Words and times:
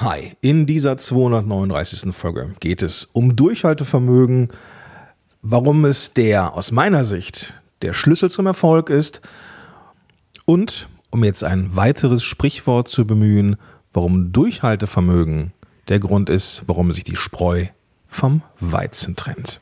Hi, 0.00 0.32
in 0.40 0.64
dieser 0.64 0.96
239. 0.96 2.14
Folge 2.14 2.54
geht 2.58 2.80
es 2.80 3.10
um 3.12 3.36
Durchhaltevermögen, 3.36 4.48
warum 5.42 5.84
es 5.84 6.14
der 6.14 6.54
aus 6.54 6.72
meiner 6.72 7.04
Sicht 7.04 7.52
der 7.82 7.92
Schlüssel 7.92 8.30
zum 8.30 8.46
Erfolg 8.46 8.88
ist 8.88 9.20
und 10.46 10.88
um 11.10 11.22
jetzt 11.22 11.44
ein 11.44 11.76
weiteres 11.76 12.24
Sprichwort 12.24 12.88
zu 12.88 13.06
bemühen, 13.06 13.56
warum 13.92 14.32
Durchhaltevermögen 14.32 15.52
der 15.88 15.98
Grund 15.98 16.30
ist, 16.30 16.62
warum 16.66 16.92
sich 16.92 17.04
die 17.04 17.16
Spreu 17.16 17.66
vom 18.06 18.40
Weizen 18.58 19.16
trennt. 19.16 19.60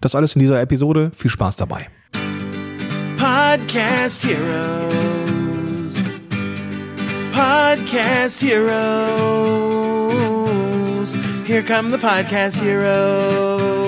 Das 0.00 0.14
alles 0.14 0.36
in 0.36 0.40
dieser 0.40 0.60
Episode. 0.60 1.10
Viel 1.16 1.32
Spaß 1.32 1.56
dabei. 1.56 1.88
Podcast 3.16 4.24
Heroes. 4.24 6.20
Podcast 7.32 8.40
Heroes. 8.42 9.79
Here 11.46 11.62
come 11.62 11.90
the 11.90 11.98
Podcast 11.98 12.62
Heroes. 12.62 13.80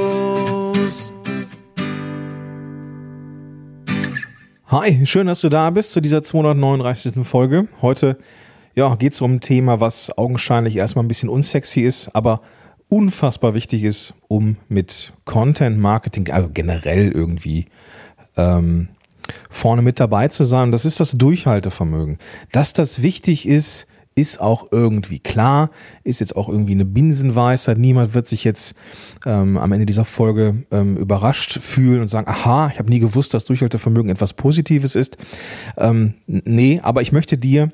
Hi, 4.66 5.06
schön, 5.06 5.26
dass 5.26 5.40
du 5.40 5.48
da 5.48 5.70
bist 5.70 5.92
zu 5.92 6.00
dieser 6.00 6.22
239. 6.22 7.26
Folge. 7.26 7.68
Heute 7.80 8.18
ja, 8.74 8.94
geht 8.96 9.12
es 9.12 9.20
um 9.20 9.34
ein 9.34 9.40
Thema, 9.40 9.80
was 9.80 10.16
augenscheinlich 10.16 10.76
erstmal 10.76 11.04
ein 11.04 11.08
bisschen 11.08 11.28
unsexy 11.28 11.82
ist, 11.82 12.14
aber 12.14 12.40
unfassbar 12.88 13.54
wichtig 13.54 13.84
ist, 13.84 14.14
um 14.28 14.56
mit 14.68 15.12
Content 15.24 15.78
Marketing, 15.78 16.30
also 16.30 16.48
generell 16.52 17.12
irgendwie 17.12 17.66
ähm, 18.36 18.88
vorne 19.50 19.82
mit 19.82 20.00
dabei 20.00 20.28
zu 20.28 20.44
sein. 20.44 20.72
Das 20.72 20.84
ist 20.84 21.00
das 21.00 21.12
Durchhaltevermögen. 21.12 22.18
Dass 22.50 22.72
das 22.72 23.02
wichtig 23.02 23.46
ist, 23.46 23.86
ist 24.14 24.40
auch 24.40 24.68
irgendwie 24.70 25.18
klar, 25.18 25.70
ist 26.04 26.20
jetzt 26.20 26.36
auch 26.36 26.48
irgendwie 26.48 26.72
eine 26.72 26.84
Binsenweisheit. 26.84 27.78
Niemand 27.78 28.14
wird 28.14 28.26
sich 28.26 28.44
jetzt 28.44 28.74
ähm, 29.24 29.56
am 29.56 29.72
Ende 29.72 29.86
dieser 29.86 30.04
Folge 30.04 30.64
ähm, 30.70 30.96
überrascht 30.96 31.60
fühlen 31.60 32.02
und 32.02 32.08
sagen, 32.08 32.28
aha, 32.28 32.70
ich 32.72 32.78
habe 32.78 32.90
nie 32.90 32.98
gewusst, 32.98 33.34
dass 33.34 33.44
Durchhaltevermögen 33.44 34.10
etwas 34.10 34.34
Positives 34.34 34.94
ist. 34.94 35.16
Ähm, 35.76 36.14
nee, 36.26 36.80
aber 36.82 37.02
ich 37.02 37.12
möchte 37.12 37.38
dir 37.38 37.72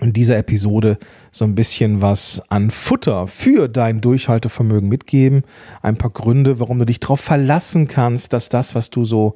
in 0.00 0.12
dieser 0.12 0.36
Episode 0.36 0.98
so 1.32 1.44
ein 1.44 1.54
bisschen 1.54 2.02
was 2.02 2.42
an 2.48 2.70
Futter 2.70 3.26
für 3.26 3.68
dein 3.68 4.00
Durchhaltevermögen 4.00 4.88
mitgeben. 4.88 5.42
Ein 5.82 5.96
paar 5.96 6.10
Gründe, 6.10 6.60
warum 6.60 6.78
du 6.78 6.84
dich 6.84 7.00
darauf 7.00 7.20
verlassen 7.20 7.88
kannst, 7.88 8.32
dass 8.32 8.48
das, 8.48 8.74
was 8.74 8.90
du 8.90 9.04
so 9.04 9.34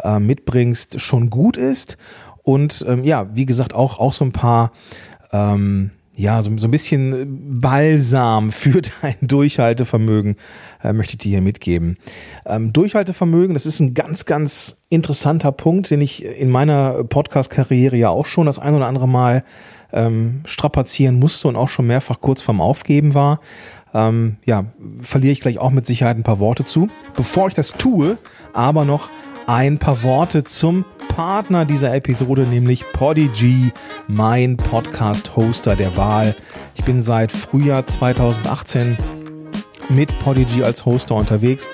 äh, 0.00 0.18
mitbringst, 0.18 1.00
schon 1.00 1.30
gut 1.30 1.56
ist. 1.56 1.96
Und 2.42 2.84
ähm, 2.86 3.04
ja, 3.04 3.34
wie 3.34 3.46
gesagt, 3.46 3.74
auch, 3.74 3.98
auch 3.98 4.12
so 4.12 4.24
ein 4.24 4.32
paar 4.32 4.72
ähm, 5.34 5.90
ja, 6.16 6.42
so, 6.42 6.56
so 6.56 6.68
ein 6.68 6.70
bisschen 6.70 7.60
Balsam 7.60 8.52
für 8.52 8.82
dein 9.02 9.16
Durchhaltevermögen 9.20 10.36
äh, 10.82 10.92
möchte 10.92 11.14
ich 11.14 11.18
dir 11.18 11.30
hier 11.30 11.40
mitgeben. 11.40 11.96
Ähm, 12.46 12.72
Durchhaltevermögen, 12.72 13.54
das 13.54 13.66
ist 13.66 13.80
ein 13.80 13.94
ganz, 13.94 14.24
ganz 14.24 14.80
interessanter 14.90 15.50
Punkt, 15.50 15.90
den 15.90 16.00
ich 16.00 16.24
in 16.24 16.50
meiner 16.50 17.02
Podcast-Karriere 17.04 17.96
ja 17.96 18.10
auch 18.10 18.26
schon 18.26 18.46
das 18.46 18.60
ein 18.60 18.74
oder 18.74 18.86
andere 18.86 19.08
Mal 19.08 19.44
ähm, 19.92 20.42
strapazieren 20.44 21.18
musste 21.18 21.48
und 21.48 21.56
auch 21.56 21.68
schon 21.68 21.86
mehrfach 21.86 22.20
kurz 22.20 22.42
vorm 22.42 22.60
Aufgeben 22.60 23.14
war. 23.14 23.40
Ähm, 23.92 24.36
ja, 24.44 24.66
verliere 25.00 25.32
ich 25.32 25.40
gleich 25.40 25.58
auch 25.58 25.70
mit 25.70 25.86
Sicherheit 25.86 26.16
ein 26.16 26.24
paar 26.24 26.38
Worte 26.38 26.64
zu. 26.64 26.88
Bevor 27.16 27.48
ich 27.48 27.54
das 27.54 27.72
tue, 27.72 28.18
aber 28.52 28.84
noch 28.84 29.10
ein 29.46 29.78
paar 29.78 30.02
Worte 30.02 30.44
zum 30.44 30.84
Partner 31.14 31.64
dieser 31.64 31.94
Episode, 31.94 32.42
nämlich 32.42 32.84
Podigy, 32.92 33.72
mein 34.08 34.56
Podcast-Hoster 34.56 35.76
der 35.76 35.96
Wahl. 35.96 36.34
Ich 36.74 36.82
bin 36.82 37.00
seit 37.00 37.30
Frühjahr 37.30 37.86
2018 37.86 38.98
mit 39.90 40.18
Podigy 40.18 40.64
als 40.64 40.84
Hoster 40.84 41.14
unterwegs. 41.14 41.70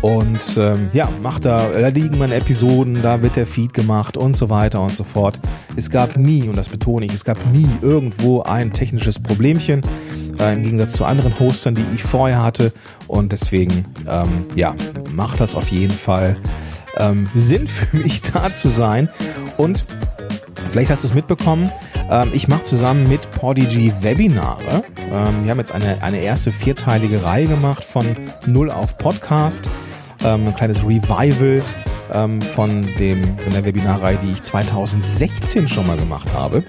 Und 0.00 0.56
ähm, 0.58 0.90
ja, 0.92 1.08
macht 1.20 1.44
da, 1.44 1.70
da 1.70 1.88
liegen 1.88 2.18
meine 2.18 2.36
Episoden, 2.36 3.02
da 3.02 3.20
wird 3.20 3.34
der 3.34 3.48
Feed 3.48 3.74
gemacht 3.74 4.16
und 4.16 4.36
so 4.36 4.48
weiter 4.48 4.80
und 4.80 4.94
so 4.94 5.02
fort. 5.02 5.40
Es 5.74 5.90
gab 5.90 6.16
nie, 6.16 6.48
und 6.48 6.56
das 6.56 6.68
betone 6.68 7.04
ich, 7.06 7.14
es 7.14 7.24
gab 7.24 7.38
nie 7.52 7.68
irgendwo 7.82 8.42
ein 8.42 8.72
technisches 8.72 9.18
Problemchen, 9.18 9.82
äh, 10.38 10.52
im 10.52 10.62
Gegensatz 10.62 10.92
zu 10.92 11.04
anderen 11.04 11.36
Hostern, 11.40 11.74
die 11.74 11.84
ich 11.96 12.04
vorher 12.04 12.44
hatte. 12.44 12.72
Und 13.08 13.32
deswegen, 13.32 13.86
ähm, 14.08 14.46
ja, 14.54 14.76
macht 15.12 15.40
das 15.40 15.56
auf 15.56 15.72
jeden 15.72 15.96
Fall 15.96 16.36
ähm, 16.98 17.28
Sinn 17.34 17.66
für 17.66 17.96
mich 17.96 18.22
da 18.22 18.52
zu 18.52 18.68
sein. 18.68 19.08
Und 19.56 19.84
vielleicht 20.68 20.90
hast 20.90 21.04
du 21.04 21.08
es 21.08 21.14
mitbekommen, 21.14 21.70
ähm, 22.10 22.30
ich 22.32 22.48
mache 22.48 22.62
zusammen 22.62 23.08
mit 23.08 23.30
Podigy 23.32 23.92
Webinare. 24.00 24.82
Ähm, 25.10 25.44
wir 25.44 25.50
haben 25.50 25.58
jetzt 25.58 25.72
eine, 25.72 26.02
eine 26.02 26.18
erste 26.18 26.52
vierteilige 26.52 27.22
Reihe 27.22 27.46
gemacht 27.46 27.84
von 27.84 28.06
Null 28.46 28.70
auf 28.70 28.98
Podcast. 28.98 29.68
Ähm, 30.24 30.48
ein 30.48 30.56
kleines 30.56 30.84
Revival 30.84 31.62
ähm, 32.12 32.42
von, 32.42 32.86
dem, 32.98 33.38
von 33.38 33.52
der 33.52 33.64
Webinarreihe, 33.64 34.18
die 34.22 34.32
ich 34.32 34.42
2016 34.42 35.68
schon 35.68 35.86
mal 35.86 35.96
gemacht 35.96 36.32
habe. 36.34 36.64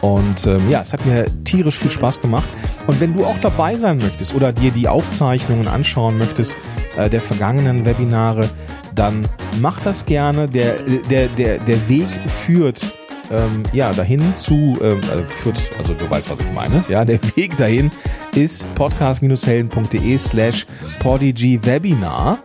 Und 0.00 0.46
ähm, 0.46 0.70
ja, 0.70 0.80
es 0.80 0.92
hat 0.92 1.04
mir 1.04 1.26
tierisch 1.44 1.76
viel 1.76 1.90
Spaß 1.90 2.20
gemacht. 2.20 2.48
Und 2.86 3.00
wenn 3.00 3.14
du 3.14 3.24
auch 3.24 3.38
dabei 3.40 3.76
sein 3.76 3.98
möchtest 3.98 4.34
oder 4.34 4.52
dir 4.52 4.70
die 4.70 4.88
Aufzeichnungen 4.88 5.68
anschauen 5.68 6.18
möchtest 6.18 6.56
äh, 6.98 7.08
der 7.08 7.20
vergangenen 7.20 7.84
Webinare, 7.84 8.48
dann 8.94 9.26
mach 9.60 9.80
das 9.80 10.04
gerne. 10.04 10.48
Der, 10.48 10.74
der, 11.10 11.28
der, 11.28 11.58
der 11.58 11.88
Weg 11.88 12.08
führt 12.26 12.94
ähm, 13.30 13.62
ja, 13.72 13.92
dahin 13.92 14.34
zu, 14.34 14.78
ähm, 14.82 15.00
also 15.10 15.24
führt, 15.26 15.70
also 15.78 15.94
du 15.94 16.08
weißt, 16.10 16.30
was 16.30 16.40
ich 16.40 16.52
meine. 16.54 16.84
Ja, 16.88 17.04
der 17.04 17.20
Weg 17.36 17.56
dahin 17.56 17.90
ist 18.34 18.72
podcast-helden.de 18.74 20.18
slash 20.18 20.66
podigywebinar. 21.00 22.38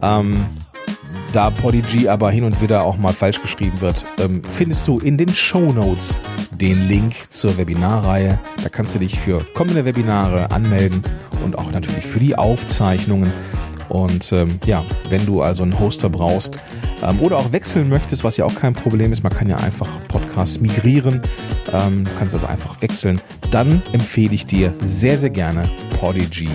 Ähm, 0.00 0.46
da 1.32 1.48
Podigy 1.48 2.08
aber 2.08 2.30
hin 2.30 2.44
und 2.44 2.60
wieder 2.60 2.84
auch 2.84 2.98
mal 2.98 3.14
falsch 3.14 3.40
geschrieben 3.40 3.80
wird, 3.80 4.04
ähm, 4.18 4.42
findest 4.50 4.86
du 4.86 4.98
in 4.98 5.16
den 5.16 5.30
Show 5.30 5.72
Notes 5.72 6.18
den 6.50 6.88
Link 6.88 7.14
zur 7.30 7.56
Webinarreihe. 7.56 8.38
Da 8.62 8.68
kannst 8.68 8.94
du 8.94 8.98
dich 8.98 9.18
für 9.18 9.44
kommende 9.54 9.86
Webinare 9.86 10.50
anmelden 10.50 11.02
und 11.42 11.56
auch 11.58 11.72
natürlich 11.72 12.04
für 12.04 12.20
die 12.20 12.36
Aufzeichnungen. 12.36 13.32
Und 13.92 14.32
ähm, 14.32 14.58
ja, 14.64 14.86
wenn 15.10 15.26
du 15.26 15.42
also 15.42 15.64
einen 15.64 15.78
Hoster 15.78 16.08
brauchst 16.08 16.56
ähm, 17.02 17.20
oder 17.20 17.36
auch 17.36 17.52
wechseln 17.52 17.90
möchtest, 17.90 18.24
was 18.24 18.38
ja 18.38 18.46
auch 18.46 18.54
kein 18.54 18.72
Problem 18.72 19.12
ist, 19.12 19.22
man 19.22 19.34
kann 19.34 19.50
ja 19.50 19.58
einfach 19.58 19.86
Podcasts 20.08 20.60
migrieren, 20.60 21.20
ähm, 21.70 22.06
du 22.06 22.10
kannst 22.18 22.34
also 22.34 22.46
einfach 22.46 22.80
wechseln, 22.80 23.20
dann 23.50 23.82
empfehle 23.92 24.32
ich 24.34 24.46
dir 24.46 24.72
sehr, 24.80 25.18
sehr 25.18 25.28
gerne 25.28 25.68
Podigy. 26.00 26.48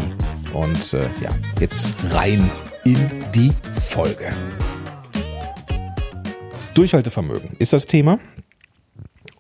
Und 0.52 0.96
äh, 0.96 1.04
ja, 1.22 1.30
jetzt 1.60 1.94
rein 2.10 2.50
in 2.86 2.98
die 3.36 3.52
Folge. 3.80 4.34
Durchhaltevermögen 6.74 7.52
ist 7.60 7.72
das 7.72 7.86
Thema. 7.86 8.18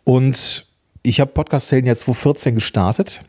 Und 0.03 0.67
ich 1.01 1.19
habe 1.19 1.31
Podcast-Helden 1.31 1.87
ja 1.87 1.95
2014 1.95 2.53
gestartet. 2.53 3.23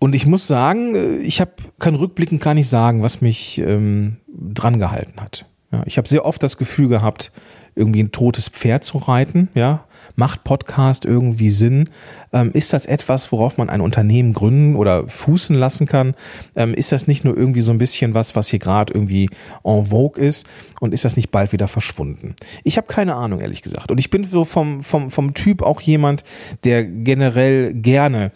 Und 0.00 0.14
ich 0.14 0.26
muss 0.26 0.48
sagen, 0.48 0.96
äh, 0.96 1.16
ich 1.18 1.40
habe 1.40 1.52
kein 1.78 1.94
Rückblicken 1.94 2.40
kann 2.40 2.56
ich 2.56 2.68
sagen, 2.68 3.02
was 3.02 3.20
mich 3.20 3.58
ähm, 3.58 4.16
dran 4.26 4.80
gehalten 4.80 5.20
hat. 5.20 5.46
Ja, 5.70 5.82
ich 5.86 5.98
habe 5.98 6.08
sehr 6.08 6.24
oft 6.24 6.42
das 6.42 6.56
Gefühl 6.56 6.88
gehabt, 6.88 7.30
irgendwie 7.74 8.02
ein 8.02 8.12
totes 8.12 8.48
Pferd 8.48 8.84
zu 8.84 8.98
reiten, 8.98 9.48
ja, 9.54 9.84
Macht 10.16 10.44
Podcast 10.44 11.04
irgendwie 11.04 11.48
Sinn? 11.48 11.88
Ähm, 12.32 12.50
ist 12.52 12.72
das 12.72 12.86
etwas, 12.86 13.32
worauf 13.32 13.56
man 13.56 13.70
ein 13.70 13.80
Unternehmen 13.80 14.32
gründen 14.34 14.76
oder 14.76 15.08
fußen 15.08 15.56
lassen 15.56 15.86
kann? 15.86 16.14
Ähm, 16.56 16.74
ist 16.74 16.92
das 16.92 17.06
nicht 17.06 17.24
nur 17.24 17.36
irgendwie 17.36 17.60
so 17.60 17.72
ein 17.72 17.78
bisschen 17.78 18.14
was, 18.14 18.36
was 18.36 18.48
hier 18.48 18.58
gerade 18.58 18.92
irgendwie 18.92 19.30
en 19.64 19.86
vogue 19.86 20.22
ist? 20.22 20.46
Und 20.80 20.94
ist 20.94 21.04
das 21.04 21.16
nicht 21.16 21.30
bald 21.30 21.52
wieder 21.52 21.68
verschwunden? 21.68 22.34
Ich 22.64 22.76
habe 22.76 22.86
keine 22.86 23.14
Ahnung, 23.14 23.40
ehrlich 23.40 23.62
gesagt. 23.62 23.90
Und 23.90 23.98
ich 23.98 24.10
bin 24.10 24.24
so 24.24 24.44
vom, 24.44 24.82
vom, 24.82 25.10
vom 25.10 25.34
Typ 25.34 25.62
auch 25.62 25.80
jemand, 25.80 26.24
der 26.64 26.84
generell 26.84 27.74
gerne 27.74 28.32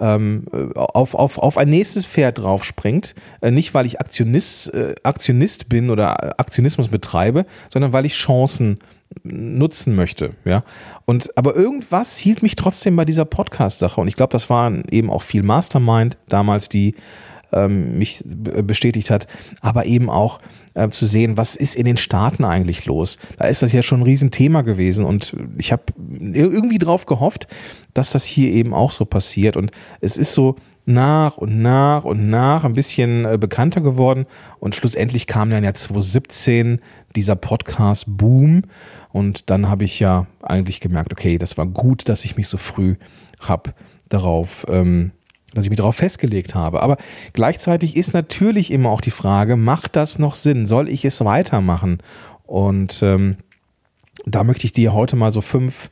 ähm, 0.00 0.46
auf, 0.74 1.14
auf, 1.14 1.38
auf 1.38 1.58
ein 1.58 1.68
nächstes 1.68 2.04
Pferd 2.04 2.38
draufspringt. 2.38 3.14
Äh, 3.40 3.50
nicht, 3.50 3.74
weil 3.74 3.86
ich 3.86 4.00
Aktionist, 4.00 4.72
äh, 4.74 4.94
Aktionist 5.02 5.68
bin 5.68 5.90
oder 5.90 6.38
Aktionismus 6.40 6.88
betreibe, 6.88 7.46
sondern 7.70 7.92
weil 7.92 8.06
ich 8.06 8.14
Chancen 8.14 8.78
nutzen 9.22 9.94
möchte, 9.94 10.30
ja. 10.44 10.62
Und 11.04 11.36
aber 11.36 11.54
irgendwas 11.54 12.16
hielt 12.18 12.42
mich 12.42 12.56
trotzdem 12.56 12.96
bei 12.96 13.04
dieser 13.04 13.24
Podcast-Sache 13.24 14.00
und 14.00 14.08
ich 14.08 14.16
glaube, 14.16 14.32
das 14.32 14.50
waren 14.50 14.84
eben 14.90 15.10
auch 15.10 15.22
viel 15.22 15.42
Mastermind 15.42 16.16
damals, 16.28 16.68
die 16.68 16.94
ähm, 17.52 17.98
mich 17.98 18.22
bestätigt 18.24 19.10
hat, 19.10 19.26
aber 19.60 19.86
eben 19.86 20.10
auch 20.10 20.38
äh, 20.74 20.88
zu 20.90 21.06
sehen, 21.06 21.36
was 21.36 21.56
ist 21.56 21.76
in 21.76 21.84
den 21.84 21.96
Staaten 21.96 22.44
eigentlich 22.44 22.86
los. 22.86 23.18
Da 23.38 23.46
ist 23.46 23.62
das 23.62 23.72
ja 23.72 23.82
schon 23.82 24.00
ein 24.00 24.04
Riesenthema 24.04 24.62
gewesen 24.62 25.04
und 25.04 25.36
ich 25.58 25.72
habe 25.72 25.84
irgendwie 26.20 26.78
drauf 26.78 27.06
gehofft, 27.06 27.46
dass 27.94 28.10
das 28.10 28.24
hier 28.24 28.50
eben 28.50 28.74
auch 28.74 28.92
so 28.92 29.04
passiert 29.04 29.56
und 29.56 29.70
es 30.00 30.16
ist 30.16 30.32
so 30.32 30.56
nach 30.86 31.36
und 31.36 31.60
nach 31.60 32.04
und 32.04 32.30
nach 32.30 32.64
ein 32.64 32.72
bisschen 32.72 33.24
äh, 33.24 33.36
bekannter 33.38 33.80
geworden 33.80 34.24
und 34.60 34.74
schlussendlich 34.74 35.26
kam 35.26 35.50
dann 35.50 35.64
ja 35.64 35.74
2017 35.74 36.80
dieser 37.14 37.34
Podcast-Boom 37.36 38.62
und 39.12 39.50
dann 39.50 39.68
habe 39.68 39.84
ich 39.84 39.98
ja 39.98 40.26
eigentlich 40.42 40.80
gemerkt, 40.80 41.12
okay, 41.12 41.38
das 41.38 41.58
war 41.58 41.66
gut, 41.66 42.08
dass 42.08 42.24
ich 42.24 42.36
mich 42.36 42.48
so 42.48 42.56
früh 42.56 42.94
habe 43.40 43.74
darauf, 44.08 44.64
ähm, 44.68 45.10
dass 45.54 45.64
ich 45.64 45.70
mich 45.70 45.78
darauf 45.78 45.96
festgelegt 45.96 46.54
habe. 46.54 46.82
Aber 46.82 46.98
gleichzeitig 47.32 47.96
ist 47.96 48.14
natürlich 48.14 48.70
immer 48.70 48.90
auch 48.90 49.00
die 49.00 49.10
Frage, 49.10 49.56
macht 49.56 49.96
das 49.96 50.18
noch 50.18 50.34
Sinn? 50.34 50.66
Soll 50.66 50.88
ich 50.88 51.04
es 51.04 51.24
weitermachen? 51.24 51.98
Und 52.44 53.02
ähm, 53.02 53.38
da 54.24 54.44
möchte 54.44 54.66
ich 54.66 54.72
dir 54.72 54.92
heute 54.92 55.16
mal 55.16 55.32
so 55.32 55.40
fünf, 55.40 55.90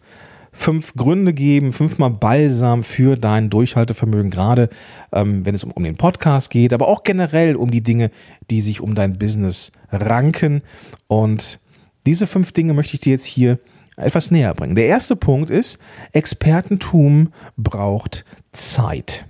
fünf 0.55 0.95
Gründe 0.95 1.35
geben, 1.35 1.73
fünfmal 1.73 2.11
Balsam 2.11 2.83
für 2.83 3.17
dein 3.17 3.51
Durchhaltevermögen, 3.51 4.31
gerade 4.31 4.71
ähm, 5.13 5.45
wenn 5.45 5.55
es 5.55 5.65
um, 5.65 5.73
um 5.73 5.83
den 5.83 5.97
Podcast 5.97 6.51
geht, 6.51 6.73
aber 6.73 6.89
auch 6.89 7.03
generell 7.03 7.57
um 7.57 7.71
die 7.71 7.83
Dinge, 7.83 8.11
die 8.51 8.61
sich 8.61 8.81
um 8.81 8.95
dein 8.95 9.19
Business 9.19 9.73
ranken. 9.91 10.63
Und 11.09 11.59
diese 12.07 12.27
fünf 12.27 12.53
Dinge 12.53 12.73
möchte 12.73 12.95
ich 12.95 13.01
dir 13.01 13.11
jetzt 13.11 13.27
hier 13.27 13.59
etwas 13.97 14.31
näher 14.31 14.55
bringen. 14.55 14.77
Der 14.77 14.87
erste 14.87 15.17
Punkt 15.17 15.51
ist, 15.51 15.79
Expertentum 16.13 17.33
braucht 17.57 18.25
Zeit. 18.53 19.27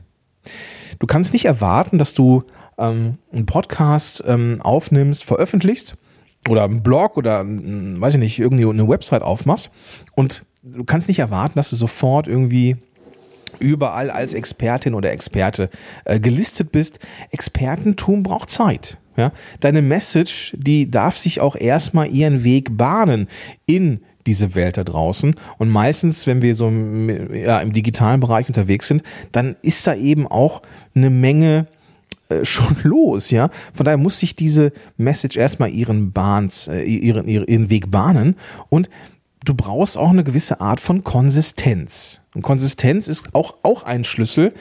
Du 0.98 1.06
kannst 1.06 1.32
nicht 1.32 1.46
erwarten, 1.46 1.98
dass 1.98 2.14
du 2.14 2.44
ähm, 2.78 3.18
einen 3.32 3.46
Podcast 3.46 4.22
ähm, 4.26 4.60
aufnimmst, 4.60 5.24
veröffentlichst 5.24 5.96
oder 6.48 6.64
einen 6.64 6.82
Blog 6.82 7.16
oder, 7.16 7.40
ähm, 7.40 8.00
weiß 8.00 8.14
ich 8.14 8.20
nicht, 8.20 8.38
irgendwie 8.38 8.66
eine 8.66 8.88
Website 8.88 9.22
aufmachst 9.22 9.70
und 10.14 10.44
du 10.64 10.84
kannst 10.84 11.08
nicht 11.08 11.18
erwarten, 11.18 11.56
dass 11.56 11.70
du 11.70 11.76
sofort 11.76 12.26
irgendwie 12.26 12.76
überall 13.60 14.10
als 14.10 14.34
Expertin 14.34 14.94
oder 14.94 15.12
Experte 15.12 15.70
äh, 16.04 16.18
gelistet 16.18 16.72
bist. 16.72 16.98
Expertentum 17.30 18.22
braucht 18.22 18.50
Zeit. 18.50 18.98
Ja? 19.16 19.32
Deine 19.60 19.82
Message, 19.82 20.54
die 20.56 20.90
darf 20.90 21.16
sich 21.16 21.40
auch 21.40 21.54
erstmal 21.54 22.10
ihren 22.10 22.44
Weg 22.44 22.76
bahnen 22.76 23.28
in 23.66 24.00
diese 24.26 24.54
Welt 24.54 24.78
da 24.78 24.84
draußen. 24.84 25.34
Und 25.58 25.68
meistens, 25.68 26.26
wenn 26.26 26.40
wir 26.40 26.54
so 26.54 26.68
im, 26.68 27.34
ja, 27.34 27.60
im 27.60 27.72
digitalen 27.72 28.20
Bereich 28.20 28.48
unterwegs 28.48 28.88
sind, 28.88 29.02
dann 29.32 29.54
ist 29.62 29.86
da 29.86 29.94
eben 29.94 30.26
auch 30.26 30.62
eine 30.94 31.10
Menge 31.10 31.66
äh, 32.30 32.44
schon 32.44 32.76
los, 32.82 33.30
ja. 33.30 33.50
Von 33.74 33.84
daher 33.84 33.98
muss 33.98 34.18
sich 34.18 34.34
diese 34.34 34.72
Message 34.96 35.36
erstmal 35.36 35.70
ihren 35.70 36.12
Bahns, 36.12 36.68
äh, 36.68 36.82
ihren, 36.82 37.28
ihren 37.28 37.70
Weg 37.70 37.90
bahnen 37.90 38.36
und 38.70 38.88
du 39.44 39.54
brauchst 39.54 39.98
auch 39.98 40.10
eine 40.10 40.24
gewisse 40.24 40.60
Art 40.60 40.80
von 40.80 41.04
Konsistenz. 41.04 42.22
Und 42.34 42.42
Konsistenz 42.42 43.08
ist 43.08 43.34
auch, 43.34 43.56
auch 43.62 43.84
ein 43.84 44.04
Schlüssel, 44.04 44.54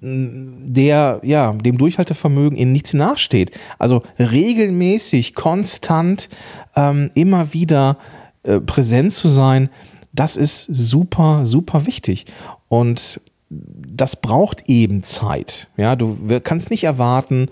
der 0.00 1.20
ja 1.22 1.52
dem 1.52 1.78
Durchhaltevermögen 1.78 2.56
in 2.56 2.72
nichts 2.72 2.94
nachsteht. 2.94 3.52
Also 3.78 4.02
regelmäßig, 4.18 5.34
konstant, 5.34 6.28
ähm, 6.74 7.10
immer 7.14 7.52
wieder 7.52 7.98
äh, 8.42 8.60
präsent 8.60 9.12
zu 9.12 9.28
sein, 9.28 9.68
das 10.12 10.36
ist 10.36 10.64
super, 10.64 11.46
super 11.46 11.86
wichtig. 11.86 12.24
Und 12.68 13.20
das 13.50 14.16
braucht 14.16 14.68
eben 14.68 15.02
Zeit. 15.02 15.68
Ja, 15.76 15.96
du 15.96 16.40
kannst 16.42 16.70
nicht 16.70 16.84
erwarten, 16.84 17.48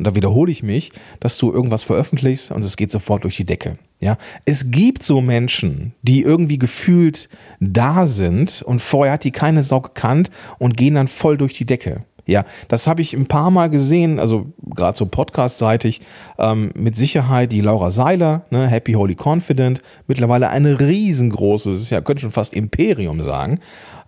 und 0.00 0.06
da 0.06 0.14
wiederhole 0.14 0.50
ich 0.50 0.62
mich, 0.62 0.92
dass 1.20 1.36
du 1.36 1.52
irgendwas 1.52 1.82
veröffentlichst 1.82 2.52
und 2.52 2.64
es 2.64 2.78
geht 2.78 2.90
sofort 2.90 3.24
durch 3.24 3.36
die 3.36 3.44
Decke. 3.44 3.76
Ja, 4.00 4.16
es 4.46 4.70
gibt 4.70 5.02
so 5.02 5.20
Menschen, 5.20 5.92
die 6.00 6.22
irgendwie 6.22 6.58
gefühlt 6.58 7.28
da 7.60 8.06
sind 8.06 8.62
und 8.62 8.80
vorher 8.80 9.12
hat 9.12 9.24
die 9.24 9.30
keine 9.30 9.62
Sau 9.62 9.82
gekannt 9.82 10.30
und 10.58 10.78
gehen 10.78 10.94
dann 10.94 11.06
voll 11.06 11.36
durch 11.36 11.52
die 11.52 11.66
Decke. 11.66 12.04
Ja, 12.24 12.46
das 12.68 12.86
habe 12.86 13.02
ich 13.02 13.12
ein 13.12 13.26
paar 13.26 13.50
Mal 13.50 13.68
gesehen, 13.68 14.18
also 14.18 14.46
gerade 14.64 14.96
so 14.96 15.04
podcast-seitig, 15.04 16.00
ähm, 16.38 16.70
mit 16.74 16.96
Sicherheit 16.96 17.52
die 17.52 17.60
Laura 17.60 17.90
Seiler, 17.90 18.46
ne, 18.48 18.68
Happy 18.68 18.94
Holy 18.94 19.16
Confident, 19.22 19.82
mittlerweile 20.06 20.48
eine 20.48 20.78
das 20.78 21.66
ist 21.66 21.90
ja, 21.90 22.00
könnte 22.00 22.22
schon 22.22 22.30
fast 22.30 22.54
Imperium 22.54 23.20
sagen. 23.20 23.58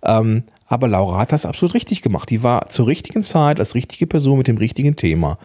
Ähm, 0.01 0.45
aber 0.65 0.87
Laura 0.87 1.19
hat 1.19 1.31
das 1.31 1.45
absolut 1.45 1.75
richtig 1.75 2.01
gemacht. 2.01 2.31
Die 2.31 2.41
war 2.41 2.69
zur 2.69 2.87
richtigen 2.87 3.21
Zeit 3.21 3.59
als 3.59 3.75
richtige 3.75 4.07
Person 4.07 4.39
mit 4.39 4.47
dem 4.47 4.57
richtigen 4.57 4.95
Thema 4.95 5.37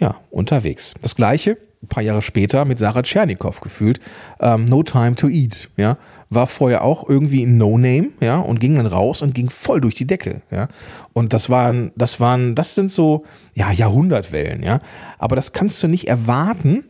ja, 0.00 0.16
unterwegs. 0.30 0.94
Das 1.00 1.14
gleiche 1.14 1.56
ein 1.82 1.88
paar 1.88 2.02
Jahre 2.02 2.20
später 2.20 2.64
mit 2.66 2.78
Sarah 2.78 3.02
Tschernikow 3.02 3.60
gefühlt, 3.60 4.00
ähm, 4.38 4.66
No 4.66 4.82
Time 4.82 5.14
to 5.14 5.28
Eat, 5.28 5.70
ja, 5.78 5.96
war 6.28 6.46
vorher 6.46 6.84
auch 6.84 7.08
irgendwie 7.08 7.42
ein 7.44 7.56
No-Name, 7.56 8.10
ja, 8.20 8.38
und 8.38 8.60
ging 8.60 8.76
dann 8.76 8.86
raus 8.86 9.22
und 9.22 9.34
ging 9.34 9.48
voll 9.48 9.80
durch 9.80 9.94
die 9.94 10.06
Decke, 10.06 10.42
ja. 10.50 10.68
Und 11.14 11.32
das 11.32 11.48
waren, 11.48 11.92
das 11.96 12.20
waren, 12.20 12.54
das 12.54 12.74
sind 12.74 12.90
so, 12.90 13.24
ja, 13.54 13.72
Jahrhundertwellen, 13.72 14.62
ja. 14.62 14.80
Aber 15.18 15.36
das 15.36 15.52
kannst 15.52 15.82
du 15.82 15.88
nicht 15.88 16.06
erwarten 16.06 16.84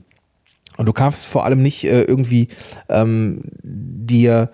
und 0.76 0.86
du 0.86 0.92
kannst 0.92 1.26
vor 1.26 1.44
allem 1.44 1.62
nicht 1.62 1.84
äh, 1.84 2.02
irgendwie 2.02 2.48
ähm, 2.88 3.42
dir 3.62 4.50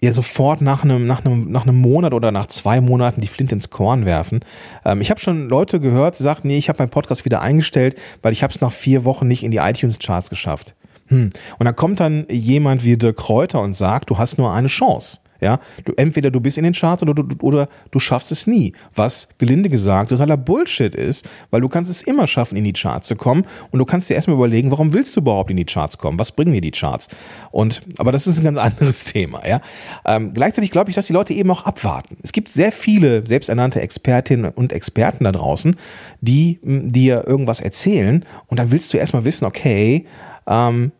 ja 0.00 0.12
sofort 0.12 0.60
nach 0.60 0.84
einem, 0.84 1.06
nach, 1.06 1.24
einem, 1.24 1.50
nach 1.50 1.64
einem 1.66 1.80
Monat 1.80 2.12
oder 2.12 2.30
nach 2.30 2.46
zwei 2.46 2.80
Monaten 2.80 3.20
die 3.20 3.26
Flint 3.26 3.52
ins 3.52 3.70
Korn 3.70 4.04
werfen. 4.04 4.40
Ähm, 4.84 5.00
ich 5.00 5.10
habe 5.10 5.20
schon 5.20 5.48
Leute 5.48 5.80
gehört, 5.80 6.18
die 6.18 6.22
sagten, 6.22 6.48
nee, 6.48 6.58
ich 6.58 6.68
habe 6.68 6.78
meinen 6.78 6.90
Podcast 6.90 7.24
wieder 7.24 7.40
eingestellt, 7.40 7.98
weil 8.22 8.32
ich 8.32 8.42
habe 8.42 8.52
es 8.52 8.60
nach 8.60 8.72
vier 8.72 9.04
Wochen 9.04 9.26
nicht 9.26 9.42
in 9.42 9.50
die 9.50 9.58
iTunes-Charts 9.58 10.30
geschafft. 10.30 10.74
Hm. 11.08 11.30
Und 11.58 11.64
dann 11.64 11.74
kommt 11.74 12.00
dann 12.00 12.26
jemand 12.28 12.84
wie 12.84 12.96
Dirk 12.96 13.16
Kräuter 13.16 13.60
und 13.60 13.74
sagt, 13.74 14.10
du 14.10 14.18
hast 14.18 14.38
nur 14.38 14.52
eine 14.52 14.68
Chance. 14.68 15.20
Ja, 15.40 15.60
du, 15.84 15.92
entweder 15.96 16.30
du 16.30 16.40
bist 16.40 16.58
in 16.58 16.64
den 16.64 16.72
Charts 16.72 17.02
oder 17.02 17.14
du, 17.14 17.24
oder 17.40 17.68
du 17.90 17.98
schaffst 17.98 18.32
es 18.32 18.46
nie. 18.46 18.72
Was, 18.94 19.28
gelinde 19.38 19.68
gesagt, 19.68 20.10
totaler 20.10 20.36
Bullshit 20.36 20.94
ist, 20.94 21.28
weil 21.50 21.60
du 21.60 21.68
kannst 21.68 21.90
es 21.90 22.02
immer 22.02 22.26
schaffen, 22.26 22.56
in 22.56 22.64
die 22.64 22.72
Charts 22.72 23.08
zu 23.08 23.16
kommen 23.16 23.44
und 23.70 23.78
du 23.78 23.84
kannst 23.84 24.10
dir 24.10 24.14
erstmal 24.14 24.36
überlegen, 24.36 24.70
warum 24.70 24.92
willst 24.92 25.14
du 25.16 25.20
überhaupt 25.20 25.50
in 25.50 25.56
die 25.56 25.64
Charts 25.64 25.98
kommen? 25.98 26.18
Was 26.18 26.32
bringen 26.32 26.52
dir 26.52 26.60
die 26.60 26.72
Charts? 26.72 27.08
Und, 27.50 27.82
aber 27.98 28.10
das 28.10 28.26
ist 28.26 28.40
ein 28.40 28.44
ganz 28.44 28.58
anderes 28.58 29.04
Thema, 29.04 29.46
ja. 29.46 29.60
Ähm, 30.04 30.34
gleichzeitig 30.34 30.70
glaube 30.70 30.90
ich, 30.90 30.96
dass 30.96 31.06
die 31.06 31.12
Leute 31.12 31.34
eben 31.34 31.50
auch 31.50 31.64
abwarten. 31.64 32.16
Es 32.22 32.32
gibt 32.32 32.48
sehr 32.48 32.72
viele 32.72 33.26
selbsternannte 33.26 33.80
Expertinnen 33.80 34.50
und 34.50 34.72
Experten 34.72 35.24
da 35.24 35.32
draußen, 35.32 35.76
die 36.20 36.58
dir 36.62 37.26
irgendwas 37.26 37.60
erzählen 37.60 38.24
und 38.46 38.58
dann 38.58 38.70
willst 38.70 38.92
du 38.92 38.98
erstmal 38.98 39.24
wissen, 39.24 39.44
okay, 39.44 40.06
ähm, 40.48 40.92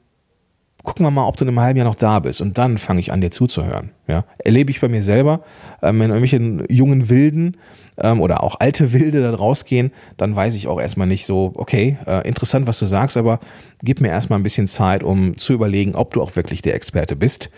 gucken 0.88 1.04
wir 1.04 1.10
mal, 1.10 1.28
ob 1.28 1.36
du 1.36 1.44
in 1.44 1.48
einem 1.48 1.60
halben 1.60 1.76
Jahr 1.76 1.86
noch 1.86 1.94
da 1.94 2.18
bist. 2.18 2.40
Und 2.40 2.56
dann 2.56 2.78
fange 2.78 3.00
ich 3.00 3.12
an, 3.12 3.20
dir 3.20 3.30
zuzuhören. 3.30 3.90
Ja? 4.06 4.24
Erlebe 4.38 4.70
ich 4.70 4.80
bei 4.80 4.88
mir 4.88 5.02
selber, 5.02 5.42
ähm, 5.82 6.00
wenn 6.00 6.08
irgendwelche 6.08 6.64
jungen 6.74 7.10
Wilden 7.10 7.58
ähm, 7.98 8.22
oder 8.22 8.42
auch 8.42 8.58
alte 8.58 8.90
Wilde 8.94 9.20
da 9.20 9.34
rausgehen, 9.34 9.92
dann 10.16 10.34
weiß 10.34 10.54
ich 10.54 10.66
auch 10.66 10.80
erstmal 10.80 11.06
nicht 11.06 11.26
so, 11.26 11.52
okay, 11.56 11.98
äh, 12.06 12.26
interessant, 12.26 12.66
was 12.66 12.78
du 12.78 12.86
sagst, 12.86 13.18
aber 13.18 13.38
gib 13.82 14.00
mir 14.00 14.08
erstmal 14.08 14.38
ein 14.38 14.42
bisschen 14.42 14.66
Zeit, 14.66 15.02
um 15.02 15.36
zu 15.36 15.52
überlegen, 15.52 15.94
ob 15.94 16.14
du 16.14 16.22
auch 16.22 16.36
wirklich 16.36 16.62
der 16.62 16.74
Experte 16.74 17.16
bist, 17.16 17.50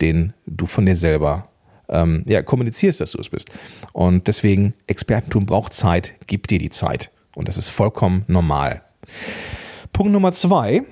den 0.00 0.32
du 0.46 0.64
von 0.64 0.86
dir 0.86 0.96
selber 0.96 1.48
ähm, 1.90 2.24
ja, 2.26 2.40
kommunizierst, 2.40 2.98
dass 2.98 3.10
du 3.10 3.20
es 3.20 3.28
bist. 3.28 3.50
Und 3.92 4.26
deswegen, 4.26 4.72
Expertentum 4.86 5.44
braucht 5.44 5.74
Zeit, 5.74 6.14
gib 6.26 6.48
dir 6.48 6.58
die 6.58 6.70
Zeit. 6.70 7.10
Und 7.36 7.46
das 7.46 7.58
ist 7.58 7.68
vollkommen 7.68 8.24
normal. 8.26 8.80
Punkt 9.92 10.14
Nummer 10.14 10.32
zwei, 10.32 10.82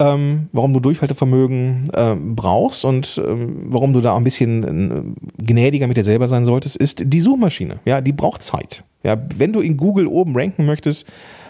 ähm, 0.00 0.48
warum 0.52 0.72
du 0.72 0.80
Durchhaltevermögen 0.80 1.90
äh, 1.92 2.14
brauchst 2.14 2.84
und 2.84 3.20
ähm, 3.24 3.64
warum 3.64 3.92
du 3.92 4.00
da 4.00 4.12
auch 4.12 4.16
ein 4.16 4.24
bisschen 4.24 5.16
äh, 5.38 5.42
gnädiger 5.42 5.86
mit 5.86 5.96
dir 5.96 6.04
selber 6.04 6.28
sein 6.28 6.44
solltest, 6.44 6.76
ist 6.76 7.02
die 7.04 7.20
Suchmaschine. 7.20 7.80
Ja, 7.84 8.00
die 8.00 8.12
braucht 8.12 8.42
Zeit. 8.42 8.84
Ja, 9.02 9.16
wenn 9.36 9.52
du 9.52 9.60
in 9.60 9.76
Google 9.76 10.06
oben 10.06 10.36
ranken 10.36 10.66
möchtest, 10.66 11.06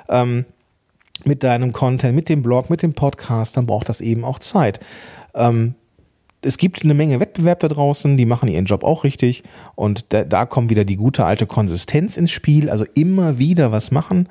ähm, 0.09 0.45
mit 1.25 1.43
deinem 1.43 1.73
Content, 1.73 2.14
mit 2.14 2.28
dem 2.28 2.43
Blog, 2.43 2.71
mit 2.71 2.83
dem 2.83 2.95
Podcast, 2.95 3.57
dann 3.57 3.67
braucht 3.67 3.88
das 3.88 4.00
eben 4.00 4.25
auch 4.25 4.38
Zeit. 4.38 4.81
Ähm, 5.35 5.75
es 6.40 6.57
gibt 6.57 6.85
eine 6.85 6.95
Menge 6.95 7.19
Wettbewerb 7.21 7.61
da 7.61 7.69
draußen, 7.69 8.17
die 8.17 8.25
machen 8.25 8.49
ihren 8.49 8.64
Job 8.64 8.85
auch 8.85 9.02
richtig 9.05 9.43
und 9.75 10.12
da, 10.12 10.25
da 10.25 10.47
kommt 10.47 10.71
wieder 10.71 10.85
die 10.85 10.97
gute 10.97 11.25
alte 11.25 11.47
Konsistenz 11.47 12.17
ins 12.17 12.31
Spiel, 12.31 12.71
also 12.71 12.85
immer 12.95 13.38
wieder 13.38 13.73
was 13.73 13.90
machen 13.90 14.28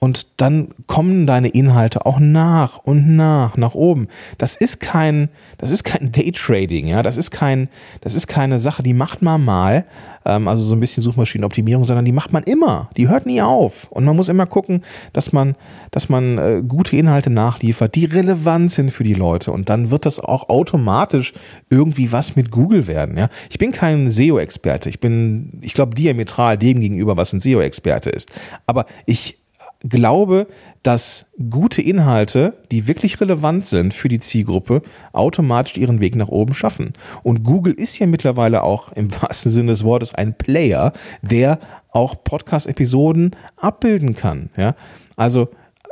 und 0.00 0.26
dann 0.38 0.68
kommen 0.86 1.26
deine 1.26 1.48
Inhalte 1.48 2.06
auch 2.06 2.18
nach 2.18 2.78
und 2.78 3.16
nach 3.16 3.58
nach 3.58 3.74
oben. 3.74 4.08
Das 4.38 4.56
ist 4.56 4.80
kein, 4.80 5.28
das 5.58 5.70
ist 5.70 5.84
kein 5.84 6.10
Daytrading, 6.10 6.86
ja, 6.86 7.02
das 7.02 7.18
ist 7.18 7.30
kein, 7.30 7.68
das 8.00 8.14
ist 8.14 8.26
keine 8.26 8.58
Sache, 8.58 8.82
die 8.82 8.94
macht 8.94 9.20
man 9.20 9.44
mal, 9.44 9.84
ähm, 10.24 10.48
also 10.48 10.64
so 10.64 10.74
ein 10.74 10.80
bisschen 10.80 11.02
Suchmaschinenoptimierung, 11.02 11.84
sondern 11.84 12.06
die 12.06 12.12
macht 12.12 12.32
man 12.32 12.44
immer, 12.44 12.88
die 12.96 13.08
hört 13.08 13.26
nie 13.26 13.42
auf. 13.42 13.88
Und 13.90 14.04
man 14.04 14.16
muss 14.16 14.30
immer 14.30 14.46
gucken, 14.46 14.82
dass 15.12 15.32
man, 15.32 15.54
dass 15.90 16.08
man 16.08 16.38
äh, 16.38 16.62
gute 16.66 16.96
Inhalte 16.96 17.28
nachliefert, 17.28 17.94
die 17.94 18.06
relevant 18.06 18.72
sind 18.72 18.90
für 18.90 19.04
die 19.04 19.14
Leute. 19.14 19.52
Und 19.52 19.68
dann 19.68 19.90
wird 19.90 20.06
das 20.06 20.18
auch 20.18 20.48
automatisch 20.48 21.34
irgendwie 21.68 22.10
was 22.10 22.36
mit 22.36 22.50
Google 22.50 22.86
werden, 22.86 23.18
ja. 23.18 23.28
Ich 23.50 23.58
bin 23.58 23.70
kein 23.70 24.08
SEO-Experte, 24.08 24.88
ich 24.88 24.98
bin, 24.98 25.58
ich 25.60 25.74
glaube 25.74 25.94
diametral 25.94 26.56
dem 26.56 26.80
gegenüber, 26.80 27.18
was 27.18 27.34
ein 27.34 27.40
SEO-Experte 27.40 28.08
ist, 28.08 28.30
aber 28.66 28.86
ich 29.04 29.39
glaube, 29.88 30.46
dass 30.82 31.30
gute 31.50 31.82
Inhalte, 31.82 32.54
die 32.70 32.86
wirklich 32.86 33.20
relevant 33.20 33.66
sind 33.66 33.94
für 33.94 34.08
die 34.08 34.18
Zielgruppe, 34.18 34.82
automatisch 35.12 35.76
ihren 35.76 36.00
Weg 36.00 36.16
nach 36.16 36.28
oben 36.28 36.54
schaffen. 36.54 36.92
Und 37.22 37.44
Google 37.44 37.72
ist 37.72 37.98
ja 37.98 38.06
mittlerweile 38.06 38.62
auch 38.62 38.92
im 38.92 39.10
wahrsten 39.22 39.50
Sinne 39.50 39.72
des 39.72 39.84
Wortes 39.84 40.14
ein 40.14 40.34
Player, 40.34 40.92
der 41.22 41.58
auch 41.90 42.22
Podcast-Episoden 42.22 43.34
abbilden 43.56 44.14
kann. 44.14 44.50
Ja? 44.56 44.74
Also 45.16 45.48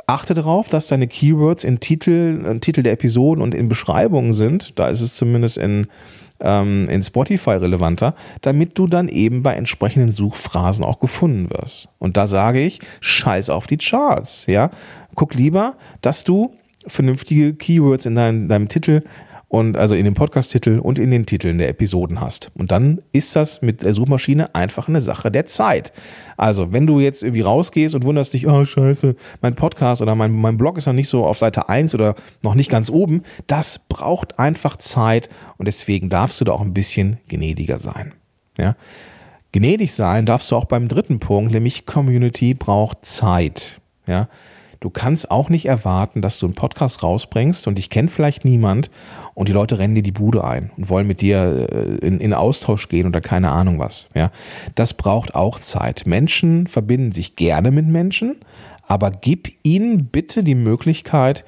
achte 0.09 0.33
darauf, 0.33 0.69
dass 0.69 0.87
deine 0.87 1.07
Keywords 1.07 1.63
in 1.63 1.79
Titel, 1.79 2.43
in 2.45 2.61
Titel 2.61 2.83
der 2.83 2.93
Episoden 2.93 3.43
und 3.43 3.53
in 3.53 3.69
Beschreibungen 3.69 4.33
sind. 4.33 4.77
Da 4.79 4.87
ist 4.87 5.01
es 5.01 5.15
zumindest 5.15 5.57
in, 5.57 5.87
ähm, 6.39 6.87
in 6.89 7.03
Spotify 7.03 7.51
relevanter, 7.51 8.15
damit 8.41 8.77
du 8.77 8.87
dann 8.87 9.07
eben 9.07 9.43
bei 9.43 9.53
entsprechenden 9.53 10.11
Suchphrasen 10.11 10.83
auch 10.83 10.99
gefunden 10.99 11.49
wirst. 11.49 11.89
Und 11.99 12.17
da 12.17 12.27
sage 12.27 12.61
ich, 12.61 12.79
scheiß 13.01 13.49
auf 13.49 13.67
die 13.67 13.77
Charts, 13.77 14.45
ja. 14.47 14.71
Guck 15.15 15.35
lieber, 15.35 15.75
dass 16.01 16.23
du 16.23 16.53
vernünftige 16.87 17.53
Keywords 17.53 18.05
in 18.05 18.15
deinem, 18.15 18.47
deinem 18.47 18.69
Titel 18.69 19.03
und 19.49 19.77
also 19.77 19.95
in 19.95 20.05
dem 20.05 20.13
Podcast-Titel 20.13 20.79
und 20.79 20.99
in 20.99 21.09
den 21.09 21.25
Titeln 21.25 21.57
der 21.57 21.69
Episoden 21.69 22.21
hast. 22.21 22.51
Und 22.53 22.71
dann 22.71 23.01
ist 23.11 23.35
das 23.35 23.63
mit 23.63 23.83
der 23.83 23.93
Suchmaschine 23.93 24.53
einfach 24.53 24.87
eine 24.87 25.01
Sache 25.01 25.31
der 25.31 25.47
Zeit. 25.47 25.91
Also, 26.37 26.71
wenn 26.71 26.85
du 26.85 26.99
jetzt 26.99 27.23
irgendwie 27.23 27.41
rausgehst 27.41 27.95
und 27.95 28.05
wunderst 28.05 28.33
dich, 28.33 28.47
oh 28.47 28.63
scheiße, 28.63 29.15
mein 29.41 29.55
Podcast 29.55 30.03
oder 30.03 30.13
mein, 30.13 30.31
mein 30.31 30.57
Blog 30.57 30.77
ist 30.77 30.85
noch 30.85 30.93
nicht 30.93 31.09
so 31.09 31.25
auf 31.25 31.39
Seite 31.39 31.67
1 31.67 31.95
oder 31.95 32.15
noch 32.43 32.53
nicht 32.53 32.69
ganz 32.69 32.91
oben, 32.91 33.23
das 33.47 33.79
braucht 33.79 34.37
einfach 34.37 34.77
Zeit 34.77 35.29
und 35.57 35.67
deswegen 35.67 36.09
darfst 36.09 36.39
du 36.39 36.45
da 36.45 36.51
auch 36.53 36.61
ein 36.61 36.73
bisschen 36.73 37.17
gnädiger 37.27 37.79
sein. 37.79 38.13
Ja? 38.57 38.75
Gnädig 39.51 39.93
sein 39.93 40.27
darfst 40.27 40.51
du 40.51 40.55
auch 40.55 40.65
beim 40.65 40.87
dritten 40.87 41.19
Punkt, 41.19 41.51
nämlich 41.51 41.87
Community 41.87 42.53
braucht 42.53 43.03
Zeit. 43.03 43.81
Ja? 44.05 44.29
Du 44.79 44.89
kannst 44.89 45.29
auch 45.29 45.49
nicht 45.49 45.65
erwarten, 45.65 46.21
dass 46.21 46.39
du 46.39 46.45
einen 46.45 46.55
Podcast 46.55 47.03
rausbringst 47.03 47.67
und 47.67 47.77
dich 47.77 47.89
kennt 47.89 48.11
vielleicht 48.11 48.45
niemand 48.45 48.89
und 49.33 49.49
die 49.49 49.53
Leute 49.53 49.77
rennen 49.77 49.95
dir 49.95 50.03
die 50.03 50.13
Bude 50.13 50.43
ein 50.43 50.71
und 50.77 50.89
wollen 50.89 51.05
mit 51.05 51.19
dir 51.19 51.67
äh, 51.69 52.05
in, 52.05 52.19
in 52.19 52.33
Austausch 52.33 52.87
gehen 52.87 53.05
oder 53.05 53.19
keine 53.19 53.51
Ahnung 53.51 53.79
was. 53.79 54.09
Ja, 54.13 54.31
das 54.75 54.93
braucht 54.93 55.35
auch 55.35 55.59
Zeit. 55.59 56.03
Menschen 56.05 56.67
verbinden 56.67 57.11
sich 57.11 57.35
gerne 57.35 57.71
mit 57.71 57.87
Menschen, 57.87 58.37
aber 58.83 59.11
gib 59.11 59.49
ihnen 59.63 60.05
bitte 60.05 60.43
die 60.43 60.55
Möglichkeit 60.55 61.43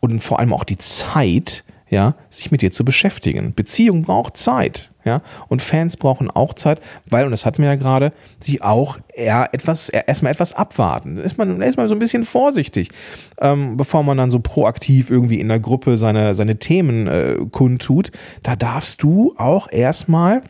und 0.00 0.20
vor 0.22 0.38
allem 0.38 0.52
auch 0.52 0.64
die 0.64 0.78
Zeit, 0.78 1.64
ja, 1.88 2.14
sich 2.28 2.50
mit 2.50 2.60
dir 2.60 2.72
zu 2.72 2.84
beschäftigen. 2.84 3.54
Beziehung 3.54 4.02
braucht 4.02 4.36
Zeit, 4.36 4.90
ja, 5.06 5.22
und 5.46 5.62
Fans 5.62 5.96
brauchen 5.96 6.30
auch 6.30 6.52
Zeit, 6.52 6.80
weil, 7.08 7.24
und 7.24 7.30
das 7.30 7.46
hatten 7.46 7.62
wir 7.62 7.70
ja 7.70 7.76
gerade, 7.76 8.12
sie 8.40 8.60
auch 8.60 8.98
eher 9.14 9.48
etwas, 9.52 9.88
erstmal 9.88 10.32
etwas 10.32 10.52
abwarten. 10.52 11.16
Ist 11.16 11.38
man 11.38 11.62
erstmal 11.62 11.88
so 11.88 11.94
ein 11.94 12.00
bisschen 12.00 12.24
vorsichtig, 12.24 12.90
ähm, 13.40 13.76
bevor 13.76 14.02
man 14.02 14.18
dann 14.18 14.32
so 14.32 14.40
proaktiv 14.40 15.08
irgendwie 15.08 15.38
in 15.38 15.48
der 15.48 15.60
Gruppe 15.60 15.96
seine, 15.96 16.34
seine 16.34 16.58
Themen 16.58 17.06
äh, 17.06 17.36
kundtut. 17.52 18.10
Da 18.42 18.56
darfst 18.56 19.00
du 19.04 19.32
auch 19.38 19.70
erstmal 19.70 20.42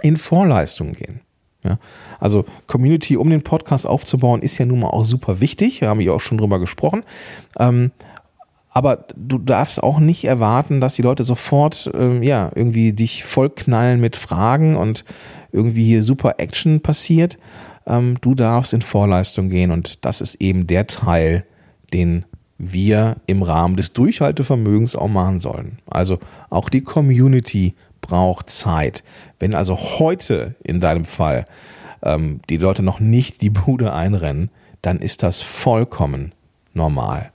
in 0.00 0.16
Vorleistung 0.16 0.92
gehen. 0.92 1.20
Ja, 1.64 1.78
also 2.18 2.44
Community 2.66 3.16
um 3.16 3.30
den 3.30 3.42
Podcast 3.42 3.86
aufzubauen 3.86 4.42
ist 4.42 4.58
ja 4.58 4.66
nun 4.66 4.80
mal 4.80 4.88
auch 4.88 5.04
super 5.04 5.40
wichtig. 5.40 5.80
Da 5.80 5.88
haben 5.88 6.00
wir 6.00 6.14
auch 6.14 6.20
schon 6.20 6.38
drüber 6.38 6.58
gesprochen. 6.58 7.02
Ähm, 7.58 7.90
aber 8.72 9.04
du 9.14 9.38
darfst 9.38 9.82
auch 9.82 10.00
nicht 10.00 10.24
erwarten, 10.24 10.80
dass 10.80 10.94
die 10.94 11.02
Leute 11.02 11.24
sofort 11.24 11.90
ähm, 11.94 12.22
ja 12.22 12.50
irgendwie 12.54 12.92
dich 12.92 13.24
vollknallen 13.24 14.00
mit 14.00 14.16
Fragen 14.16 14.76
und 14.76 15.04
irgendwie 15.52 15.84
hier 15.84 16.02
super 16.02 16.34
Action 16.38 16.80
passiert. 16.80 17.38
Ähm, 17.86 18.16
du 18.20 18.34
darfst 18.34 18.72
in 18.72 18.82
Vorleistung 18.82 19.50
gehen 19.50 19.70
und 19.70 20.04
das 20.04 20.20
ist 20.20 20.36
eben 20.36 20.66
der 20.66 20.86
Teil, 20.86 21.44
den 21.92 22.24
wir 22.56 23.16
im 23.26 23.42
Rahmen 23.42 23.76
des 23.76 23.92
Durchhaltevermögens 23.92 24.96
auch 24.96 25.08
machen 25.08 25.40
sollen. 25.40 25.78
Also 25.86 26.18
auch 26.48 26.68
die 26.68 26.82
Community 26.82 27.74
braucht 28.00 28.48
Zeit. 28.50 29.02
Wenn 29.38 29.54
also 29.54 29.76
heute 29.76 30.54
in 30.62 30.80
deinem 30.80 31.04
Fall 31.04 31.44
ähm, 32.02 32.40
die 32.48 32.56
Leute 32.56 32.82
noch 32.82 33.00
nicht 33.00 33.42
die 33.42 33.50
Bude 33.50 33.92
einrennen, 33.92 34.50
dann 34.80 34.98
ist 34.98 35.22
das 35.22 35.42
vollkommen 35.42 36.32
normal. 36.72 37.31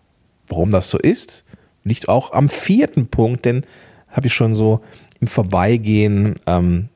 Warum 0.47 0.71
das 0.71 0.89
so 0.89 0.97
ist, 0.97 1.43
liegt 1.83 2.09
auch 2.09 2.31
am 2.33 2.49
vierten 2.49 3.07
Punkt, 3.07 3.45
denn 3.45 3.65
habe 4.09 4.27
ich 4.27 4.33
schon 4.33 4.55
so 4.55 4.81
im 5.19 5.27
Vorbeigehen 5.27 6.35
ähm, 6.45 6.89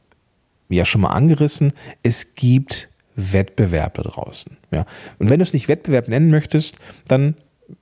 ja 0.70 0.86
schon 0.86 1.02
mal 1.02 1.10
angerissen. 1.10 1.74
Es 2.04 2.36
gibt 2.36 2.90
Wettbewerb 3.16 3.96
da 3.96 4.04
draußen. 4.04 4.58
Ja. 4.72 4.86
Und 5.20 5.30
wenn 5.30 5.40
du 5.40 5.44
es 5.44 5.54
nicht 5.54 5.68
Wettbewerb 5.68 6.08
nennen 6.08 6.30
möchtest, 6.30 6.76
dann 7.08 7.36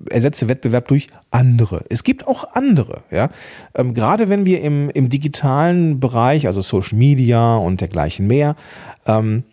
ersetze 0.09 0.47
Wettbewerb 0.47 0.87
durch 0.87 1.07
andere. 1.31 1.83
Es 1.89 2.03
gibt 2.03 2.27
auch 2.27 2.53
andere. 2.53 3.03
Ja. 3.11 3.29
Ähm, 3.75 3.93
gerade 3.93 4.29
wenn 4.29 4.45
wir 4.45 4.61
im, 4.61 4.89
im 4.89 5.09
digitalen 5.09 5.99
Bereich, 5.99 6.47
also 6.47 6.61
Social 6.61 6.97
Media 6.97 7.57
und 7.57 7.81
dergleichen 7.81 8.27
mehr, 8.27 8.55
ähm, 9.05 9.43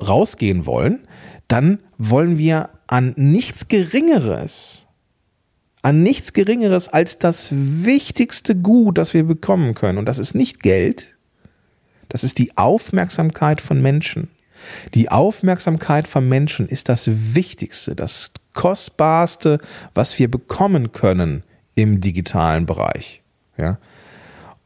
rausgehen 0.00 0.66
wollen, 0.66 1.00
dann 1.48 1.78
wollen 1.98 2.38
wir 2.38 2.70
an 2.86 3.12
nichts 3.16 3.68
Geringeres 3.68 4.86
an 5.82 6.02
nichts 6.02 6.32
Geringeres 6.32 6.88
als 6.88 7.18
das 7.18 7.48
wichtigste 7.52 8.54
Gut, 8.54 8.98
das 8.98 9.14
wir 9.14 9.24
bekommen 9.24 9.74
können. 9.74 9.98
Und 9.98 10.06
das 10.06 10.18
ist 10.18 10.34
nicht 10.34 10.62
Geld, 10.62 11.16
das 12.08 12.24
ist 12.24 12.38
die 12.38 12.56
Aufmerksamkeit 12.56 13.60
von 13.60 13.80
Menschen. 13.80 14.28
Die 14.94 15.10
Aufmerksamkeit 15.10 16.06
von 16.06 16.28
Menschen 16.28 16.68
ist 16.68 16.88
das 16.88 17.34
Wichtigste, 17.34 17.94
das 17.94 18.32
Kostbarste, 18.52 19.58
was 19.94 20.18
wir 20.18 20.30
bekommen 20.30 20.92
können 20.92 21.44
im 21.74 22.00
digitalen 22.00 22.66
Bereich. 22.66 23.22
Ja? 23.56 23.78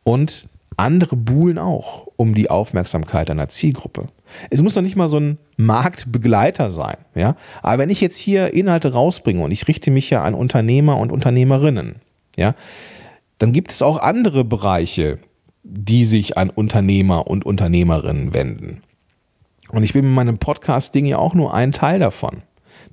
Und 0.03 0.49
andere 0.77 1.17
buhlen 1.17 1.59
auch 1.59 2.07
um 2.17 2.35
die 2.35 2.51
Aufmerksamkeit 2.51 3.31
einer 3.31 3.49
Zielgruppe. 3.49 4.09
Es 4.51 4.63
muss 4.63 4.75
noch 4.75 4.83
nicht 4.83 4.97
mal 4.97 5.09
so 5.09 5.19
ein 5.19 5.39
Marktbegleiter 5.57 6.71
sein, 6.71 6.97
ja. 7.15 7.37
Aber 7.63 7.79
wenn 7.79 7.91
ich 7.91 8.01
jetzt 8.01 8.19
hier 8.19 8.53
Inhalte 8.55 8.93
rausbringe 8.93 9.43
und 9.43 9.51
ich 9.51 9.69
richte 9.69 9.91
mich 9.91 10.11
ja 10.11 10.23
an 10.23 10.35
Unternehmer 10.35 10.97
und 10.99 11.13
Unternehmerinnen, 11.13 11.97
ja, 12.37 12.55
dann 13.39 13.53
gibt 13.53 13.73
es 13.73 13.83
auch 13.83 13.99
andere 13.99 14.45
Bereiche, 14.45 15.19
die 15.63 16.05
sich 16.05 16.37
an 16.37 16.51
Unternehmer 16.51 17.27
und 17.27 17.47
Unternehmerinnen 17.47 18.35
wenden. 18.35 18.83
Und 19.71 19.83
ich 19.83 19.93
bin 19.93 20.05
mit 20.05 20.15
meinem 20.15 20.39
Podcast-Ding 20.39 21.07
ja 21.07 21.19
auch 21.19 21.35
nur 21.35 21.55
ein 21.55 21.73
Teil 21.73 21.99
davon. 21.99 22.43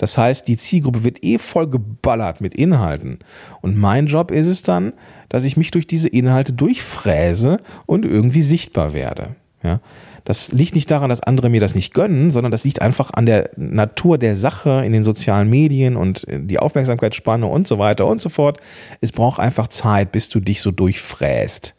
Das 0.01 0.17
heißt, 0.17 0.48
die 0.48 0.58
Zielgruppe 0.58 1.03
wird 1.03 1.24
eh 1.24 1.38
voll 1.38 1.67
geballert 1.67 2.41
mit 2.41 2.55
Inhalten. 2.55 3.20
Und 3.62 3.77
mein 3.77 4.08
Job 4.08 4.31
ist 4.31 4.48
es 4.48 4.63
dann, 4.63 4.93
dass 5.29 5.46
ich 5.46 5.58
mich 5.58 5.70
durch 5.70 5.86
diese 5.86 6.10
Inhalte 6.10 6.53
durchfräse 6.53 7.60
und 7.86 8.03
irgendwie 8.03 8.41
sichtbar 8.41 8.93
werde. 8.93 9.36
Ja. 9.62 9.79
Das 10.24 10.51
liegt 10.51 10.74
nicht 10.74 10.89
daran, 10.89 11.12
dass 11.12 11.22
andere 11.22 11.50
mir 11.50 11.62
das 11.62 11.75
nicht 11.75 11.93
gönnen, 11.93 12.31
sondern 12.31 12.51
das 12.51 12.63
liegt 12.63 12.81
einfach 12.81 13.12
an 13.13 13.27
der 13.27 13.51
Natur 13.58 14.17
der 14.17 14.36
Sache 14.36 14.81
in 14.84 14.91
den 14.91 15.03
sozialen 15.03 15.51
Medien 15.51 15.96
und 15.96 16.25
die 16.27 16.58
Aufmerksamkeitsspanne 16.58 17.46
und 17.46 17.67
so 17.67 17.77
weiter 17.77 18.08
und 18.08 18.20
so 18.20 18.29
fort. 18.29 18.60
Es 19.01 19.12
braucht 19.12 19.39
einfach 19.39 19.67
Zeit, 19.67 20.12
bis 20.12 20.29
du 20.29 20.39
dich 20.39 20.62
so 20.62 20.72
durchfräst. 20.72 21.75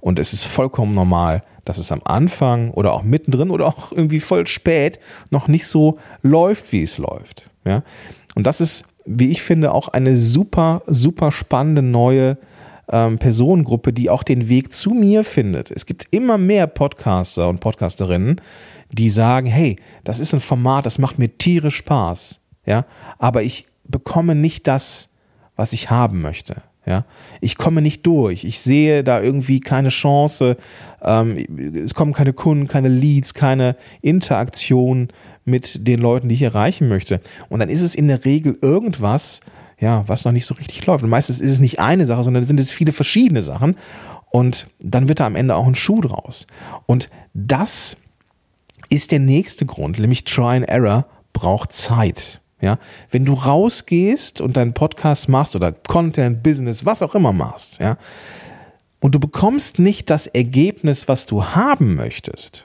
Und 0.00 0.18
es 0.18 0.34
ist 0.34 0.44
vollkommen 0.44 0.94
normal, 0.94 1.42
dass 1.64 1.78
es 1.78 1.90
am 1.90 2.02
Anfang 2.04 2.70
oder 2.72 2.92
auch 2.92 3.02
mittendrin 3.02 3.48
oder 3.48 3.66
auch 3.66 3.92
irgendwie 3.92 4.20
voll 4.20 4.46
spät 4.46 4.98
noch 5.30 5.48
nicht 5.48 5.66
so 5.66 5.98
läuft, 6.20 6.70
wie 6.72 6.82
es 6.82 6.98
läuft. 6.98 7.48
Ja? 7.64 7.82
Und 8.34 8.46
das 8.46 8.60
ist, 8.60 8.84
wie 9.04 9.30
ich 9.30 9.42
finde, 9.42 9.72
auch 9.72 9.88
eine 9.88 10.16
super, 10.16 10.82
super 10.86 11.32
spannende 11.32 11.82
neue 11.82 12.38
ähm, 12.90 13.18
Personengruppe, 13.18 13.92
die 13.92 14.10
auch 14.10 14.22
den 14.22 14.48
Weg 14.48 14.72
zu 14.72 14.90
mir 14.90 15.24
findet. 15.24 15.70
Es 15.70 15.86
gibt 15.86 16.06
immer 16.10 16.38
mehr 16.38 16.66
Podcaster 16.66 17.48
und 17.48 17.60
Podcasterinnen, 17.60 18.40
die 18.90 19.10
sagen, 19.10 19.46
hey, 19.46 19.76
das 20.04 20.20
ist 20.20 20.34
ein 20.34 20.40
Format, 20.40 20.86
das 20.86 20.98
macht 20.98 21.18
mir 21.18 21.36
tierisch 21.38 21.76
Spaß, 21.76 22.40
ja, 22.66 22.84
aber 23.18 23.42
ich 23.42 23.66
bekomme 23.84 24.34
nicht 24.34 24.66
das, 24.66 25.10
was 25.56 25.72
ich 25.72 25.90
haben 25.90 26.20
möchte. 26.20 26.62
Ja, 26.84 27.04
ich 27.40 27.56
komme 27.56 27.80
nicht 27.80 28.04
durch. 28.06 28.42
Ich 28.42 28.60
sehe 28.60 29.04
da 29.04 29.20
irgendwie 29.20 29.60
keine 29.60 29.90
Chance. 29.90 30.56
Ähm, 31.00 31.36
es 31.76 31.94
kommen 31.94 32.12
keine 32.12 32.32
Kunden, 32.32 32.66
keine 32.66 32.88
Leads, 32.88 33.34
keine 33.34 33.76
Interaktion 34.00 35.08
mit 35.44 35.86
den 35.86 36.00
Leuten, 36.00 36.28
die 36.28 36.34
ich 36.34 36.42
erreichen 36.42 36.88
möchte. 36.88 37.20
Und 37.48 37.60
dann 37.60 37.68
ist 37.68 37.82
es 37.82 37.94
in 37.94 38.08
der 38.08 38.24
Regel 38.24 38.58
irgendwas, 38.60 39.42
ja, 39.78 40.02
was 40.08 40.24
noch 40.24 40.32
nicht 40.32 40.46
so 40.46 40.54
richtig 40.54 40.84
läuft. 40.86 41.04
Und 41.04 41.10
meistens 41.10 41.40
ist 41.40 41.50
es 41.50 41.60
nicht 41.60 41.78
eine 41.78 42.04
Sache, 42.04 42.24
sondern 42.24 42.44
sind 42.44 42.58
es 42.58 42.72
viele 42.72 42.92
verschiedene 42.92 43.42
Sachen. 43.42 43.76
Und 44.30 44.66
dann 44.80 45.08
wird 45.08 45.20
da 45.20 45.26
am 45.26 45.36
Ende 45.36 45.54
auch 45.54 45.66
ein 45.66 45.76
Schuh 45.76 46.00
draus. 46.00 46.48
Und 46.86 47.10
das 47.32 47.96
ist 48.88 49.12
der 49.12 49.20
nächste 49.20 49.66
Grund, 49.66 49.98
nämlich 49.98 50.24
Try 50.24 50.56
and 50.56 50.68
Error 50.68 51.06
braucht 51.32 51.72
Zeit. 51.72 52.41
Ja, 52.62 52.78
wenn 53.10 53.26
du 53.26 53.34
rausgehst 53.34 54.40
und 54.40 54.56
deinen 54.56 54.72
Podcast 54.72 55.28
machst 55.28 55.54
oder 55.54 55.72
Content, 55.72 56.42
Business, 56.42 56.86
was 56.86 57.02
auch 57.02 57.14
immer 57.14 57.32
machst, 57.32 57.78
ja, 57.80 57.98
und 59.00 59.14
du 59.14 59.20
bekommst 59.20 59.78
nicht 59.78 60.08
das 60.08 60.26
Ergebnis, 60.26 61.08
was 61.08 61.26
du 61.26 61.44
haben 61.44 61.96
möchtest, 61.96 62.64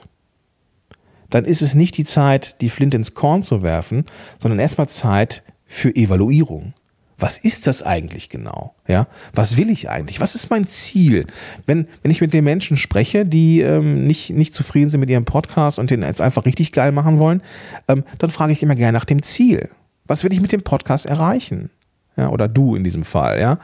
dann 1.28 1.44
ist 1.44 1.60
es 1.60 1.74
nicht 1.74 1.98
die 1.98 2.04
Zeit, 2.04 2.60
die 2.62 2.70
Flint 2.70 2.94
ins 2.94 3.14
Korn 3.14 3.42
zu 3.42 3.62
werfen, 3.62 4.06
sondern 4.38 4.60
erstmal 4.60 4.88
Zeit 4.88 5.42
für 5.66 5.94
Evaluierung 5.94 6.72
was 7.18 7.38
ist 7.38 7.66
das 7.66 7.82
eigentlich 7.82 8.28
genau? 8.28 8.74
Ja, 8.86 9.08
was 9.34 9.56
will 9.56 9.70
ich 9.70 9.90
eigentlich? 9.90 10.20
Was 10.20 10.36
ist 10.36 10.50
mein 10.50 10.66
Ziel? 10.66 11.26
Wenn, 11.66 11.88
wenn 12.02 12.12
ich 12.12 12.20
mit 12.20 12.32
den 12.32 12.44
Menschen 12.44 12.76
spreche, 12.76 13.26
die 13.26 13.60
ähm, 13.60 14.06
nicht, 14.06 14.30
nicht 14.30 14.54
zufrieden 14.54 14.88
sind 14.88 15.00
mit 15.00 15.10
ihrem 15.10 15.24
Podcast 15.24 15.80
und 15.80 15.90
den 15.90 16.02
jetzt 16.02 16.20
einfach 16.20 16.46
richtig 16.46 16.70
geil 16.70 16.92
machen 16.92 17.18
wollen, 17.18 17.42
ähm, 17.88 18.04
dann 18.18 18.30
frage 18.30 18.52
ich 18.52 18.62
immer 18.62 18.76
gerne 18.76 18.96
nach 18.96 19.04
dem 19.04 19.22
Ziel. 19.22 19.68
Was 20.08 20.24
will 20.24 20.32
ich 20.32 20.40
mit 20.40 20.50
dem 20.50 20.62
Podcast 20.62 21.06
erreichen? 21.06 21.70
ja, 22.18 22.28
oder 22.28 22.48
du 22.48 22.74
in 22.74 22.84
diesem 22.84 23.04
Fall, 23.04 23.40
ja. 23.40 23.58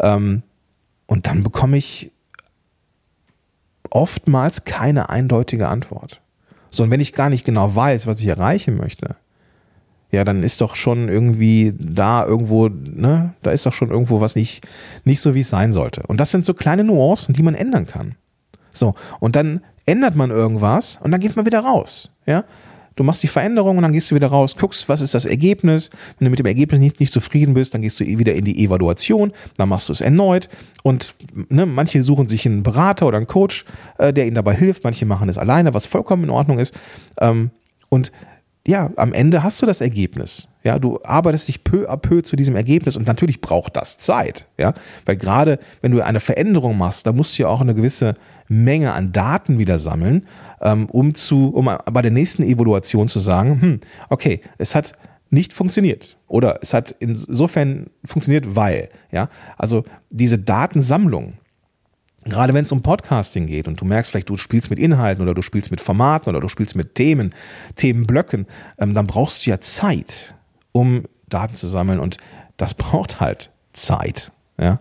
Ähm, 0.00 0.42
und 1.06 1.26
dann 1.26 1.42
bekomme 1.42 1.76
ich 1.76 2.10
oftmals 3.88 4.64
keine 4.64 5.08
eindeutige 5.08 5.68
Antwort. 5.68 6.20
So, 6.70 6.82
und 6.82 6.90
wenn 6.90 7.00
ich 7.00 7.12
gar 7.12 7.30
nicht 7.30 7.44
genau 7.44 7.74
weiß, 7.74 8.06
was 8.06 8.20
ich 8.20 8.26
erreichen 8.26 8.76
möchte, 8.76 9.16
ja, 10.10 10.24
dann 10.24 10.42
ist 10.42 10.60
doch 10.60 10.74
schon 10.74 11.08
irgendwie 11.08 11.74
da 11.78 12.26
irgendwo, 12.26 12.68
ne, 12.68 13.34
da 13.42 13.50
ist 13.50 13.64
doch 13.64 13.72
schon 13.72 13.90
irgendwo 13.90 14.20
was 14.20 14.34
nicht, 14.34 14.66
nicht 15.04 15.20
so, 15.20 15.34
wie 15.34 15.40
es 15.40 15.48
sein 15.48 15.72
sollte. 15.72 16.02
Und 16.06 16.18
das 16.18 16.30
sind 16.30 16.44
so 16.44 16.54
kleine 16.54 16.84
Nuancen, 16.84 17.34
die 17.34 17.42
man 17.42 17.54
ändern 17.54 17.86
kann. 17.86 18.16
So, 18.72 18.94
und 19.20 19.36
dann 19.36 19.60
ändert 19.86 20.16
man 20.16 20.30
irgendwas 20.30 20.98
und 21.02 21.12
dann 21.12 21.20
geht 21.20 21.36
man 21.36 21.46
wieder 21.46 21.60
raus, 21.60 22.10
ja. 22.26 22.44
Du 22.96 23.04
machst 23.04 23.22
die 23.22 23.28
Veränderung 23.28 23.76
und 23.76 23.82
dann 23.82 23.92
gehst 23.92 24.10
du 24.10 24.14
wieder 24.14 24.28
raus, 24.28 24.56
guckst, 24.56 24.88
was 24.88 25.00
ist 25.00 25.14
das 25.14 25.24
Ergebnis. 25.24 25.90
Wenn 26.18 26.26
du 26.26 26.30
mit 26.30 26.38
dem 26.38 26.46
Ergebnis 26.46 26.80
nicht, 26.80 27.00
nicht 27.00 27.12
zufrieden 27.12 27.54
bist, 27.54 27.74
dann 27.74 27.82
gehst 27.82 28.00
du 28.00 28.04
wieder 28.04 28.34
in 28.34 28.44
die 28.44 28.64
Evaluation, 28.64 29.32
dann 29.56 29.68
machst 29.68 29.88
du 29.88 29.92
es 29.92 30.00
erneut. 30.00 30.48
Und 30.82 31.14
ne, 31.48 31.66
manche 31.66 32.02
suchen 32.02 32.28
sich 32.28 32.46
einen 32.46 32.62
Berater 32.62 33.06
oder 33.06 33.16
einen 33.16 33.26
Coach, 33.26 33.64
äh, 33.98 34.12
der 34.12 34.26
ihnen 34.26 34.34
dabei 34.34 34.54
hilft. 34.54 34.84
Manche 34.84 35.06
machen 35.06 35.28
es 35.28 35.38
alleine, 35.38 35.74
was 35.74 35.86
vollkommen 35.86 36.24
in 36.24 36.30
Ordnung 36.30 36.58
ist. 36.58 36.74
Ähm, 37.20 37.50
und 37.88 38.12
ja, 38.66 38.90
am 38.96 39.12
Ende 39.12 39.42
hast 39.42 39.60
du 39.62 39.66
das 39.66 39.80
Ergebnis. 39.80 40.48
Ja, 40.64 40.78
du 40.78 41.00
arbeitest 41.02 41.48
dich 41.48 41.64
peu 41.64 41.90
à 41.90 41.96
peu 41.96 42.22
zu 42.22 42.36
diesem 42.36 42.54
Ergebnis 42.54 42.96
und 42.96 43.06
natürlich 43.06 43.40
braucht 43.40 43.76
das 43.76 43.98
Zeit. 43.98 44.46
Ja, 44.58 44.74
weil 45.06 45.16
gerade 45.16 45.58
wenn 45.80 45.92
du 45.92 46.00
eine 46.04 46.20
Veränderung 46.20 46.78
machst, 46.78 47.06
da 47.06 47.12
musst 47.12 47.38
du 47.38 47.42
ja 47.42 47.48
auch 47.48 47.60
eine 47.60 47.74
gewisse 47.74 48.14
Menge 48.48 48.92
an 48.92 49.12
Daten 49.12 49.58
wieder 49.58 49.78
sammeln, 49.78 50.26
ähm, 50.60 50.86
um 50.86 51.14
zu, 51.14 51.52
um 51.54 51.70
bei 51.90 52.02
der 52.02 52.10
nächsten 52.10 52.42
Evaluation 52.42 53.08
zu 53.08 53.18
sagen, 53.18 53.60
hm, 53.60 53.80
okay, 54.08 54.40
es 54.58 54.74
hat 54.74 54.94
nicht 55.30 55.52
funktioniert 55.54 56.18
oder 56.28 56.58
es 56.60 56.74
hat 56.74 56.94
insofern 57.00 57.86
funktioniert, 58.04 58.54
weil, 58.54 58.90
ja, 59.10 59.28
also 59.56 59.82
diese 60.10 60.38
Datensammlung, 60.38 61.38
gerade 62.24 62.52
wenn 62.52 62.66
es 62.66 62.72
um 62.72 62.82
Podcasting 62.82 63.46
geht 63.46 63.66
und 63.66 63.80
du 63.80 63.86
merkst 63.86 64.10
vielleicht, 64.10 64.28
du 64.28 64.36
spielst 64.36 64.68
mit 64.68 64.78
Inhalten 64.78 65.22
oder 65.22 65.32
du 65.32 65.40
spielst 65.40 65.70
mit 65.70 65.80
Formaten 65.80 66.28
oder 66.28 66.40
du 66.40 66.48
spielst 66.48 66.76
mit 66.76 66.94
Themen, 66.94 67.34
Themenblöcken, 67.76 68.46
ähm, 68.78 68.92
dann 68.92 69.06
brauchst 69.06 69.46
du 69.46 69.50
ja 69.50 69.60
Zeit, 69.60 70.34
um 70.72 71.04
Daten 71.28 71.54
zu 71.54 71.66
sammeln 71.66 72.00
und 72.00 72.16
das 72.56 72.74
braucht 72.74 73.20
halt 73.20 73.50
Zeit. 73.72 74.32
Ja. 74.58 74.80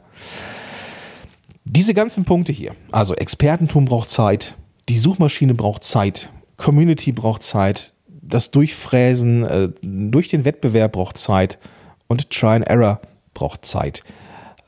Diese 1.63 1.93
ganzen 1.93 2.25
Punkte 2.25 2.51
hier, 2.51 2.75
also 2.91 3.15
Expertentum 3.15 3.85
braucht 3.85 4.09
Zeit, 4.09 4.55
die 4.89 4.97
Suchmaschine 4.97 5.53
braucht 5.53 5.83
Zeit, 5.83 6.29
Community 6.57 7.11
braucht 7.11 7.43
Zeit, 7.43 7.93
das 8.07 8.51
Durchfräsen 8.51 9.43
äh, 9.43 9.69
durch 9.81 10.29
den 10.29 10.43
Wettbewerb 10.45 10.93
braucht 10.93 11.17
Zeit 11.17 11.59
und 12.07 12.29
Try 12.29 12.55
and 12.55 12.67
Error 12.67 13.01
braucht 13.33 13.65
Zeit. 13.65 14.03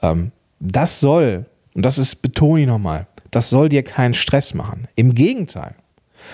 Ähm, 0.02 0.32
das 0.60 1.00
soll 1.00 1.46
und 1.74 1.84
das 1.84 1.98
ist, 1.98 2.18
betone 2.18 2.62
ich 2.62 2.68
nochmal, 2.68 3.08
das 3.32 3.50
soll 3.50 3.70
dir 3.70 3.84
keinen 3.84 4.14
Stress 4.14 4.54
machen. 4.54 4.88
Im 4.96 5.16
Gegenteil. 5.16 5.76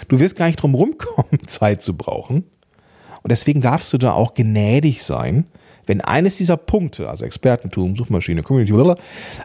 Du 0.08 0.19
wirst 0.19 0.36
gar 0.36 0.48
nicht 0.48 0.62
drum 0.62 0.75
rumkommen, 0.75 1.39
Zeit 1.48 1.81
zu 1.81 1.96
brauchen. 1.96 2.43
Und 3.29 3.33
deswegen 3.33 3.62
darfst 3.62 3.93
du 3.93 4.00
da 4.00 4.13
auch 4.13 4.33
gnädig 4.33 5.03
sein, 5.03 5.45
wenn 5.86 6.01
eines 6.01 6.38
dieser 6.38 6.57
Punkte, 6.57 7.07
also 7.07 7.25
Expertentum, 7.25 7.95
Suchmaschine, 7.95 8.41
Community, 8.41 8.74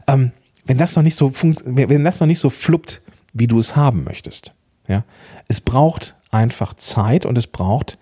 ähm, 0.08 0.32
wenn 0.64 0.78
das 0.78 0.96
noch 0.96 1.02
nicht 1.02 1.16
so 1.16 1.30
wenn 1.66 2.02
das 2.02 2.18
noch 2.18 2.26
nicht 2.26 2.38
so 2.38 2.48
fluppt, 2.48 3.02
wie 3.34 3.46
du 3.46 3.58
es 3.58 3.76
haben 3.76 4.02
möchtest. 4.04 4.54
Ja, 4.88 5.04
es 5.48 5.60
braucht 5.60 6.14
einfach 6.30 6.72
Zeit 6.72 7.26
und 7.26 7.36
es 7.36 7.46
braucht, 7.46 7.98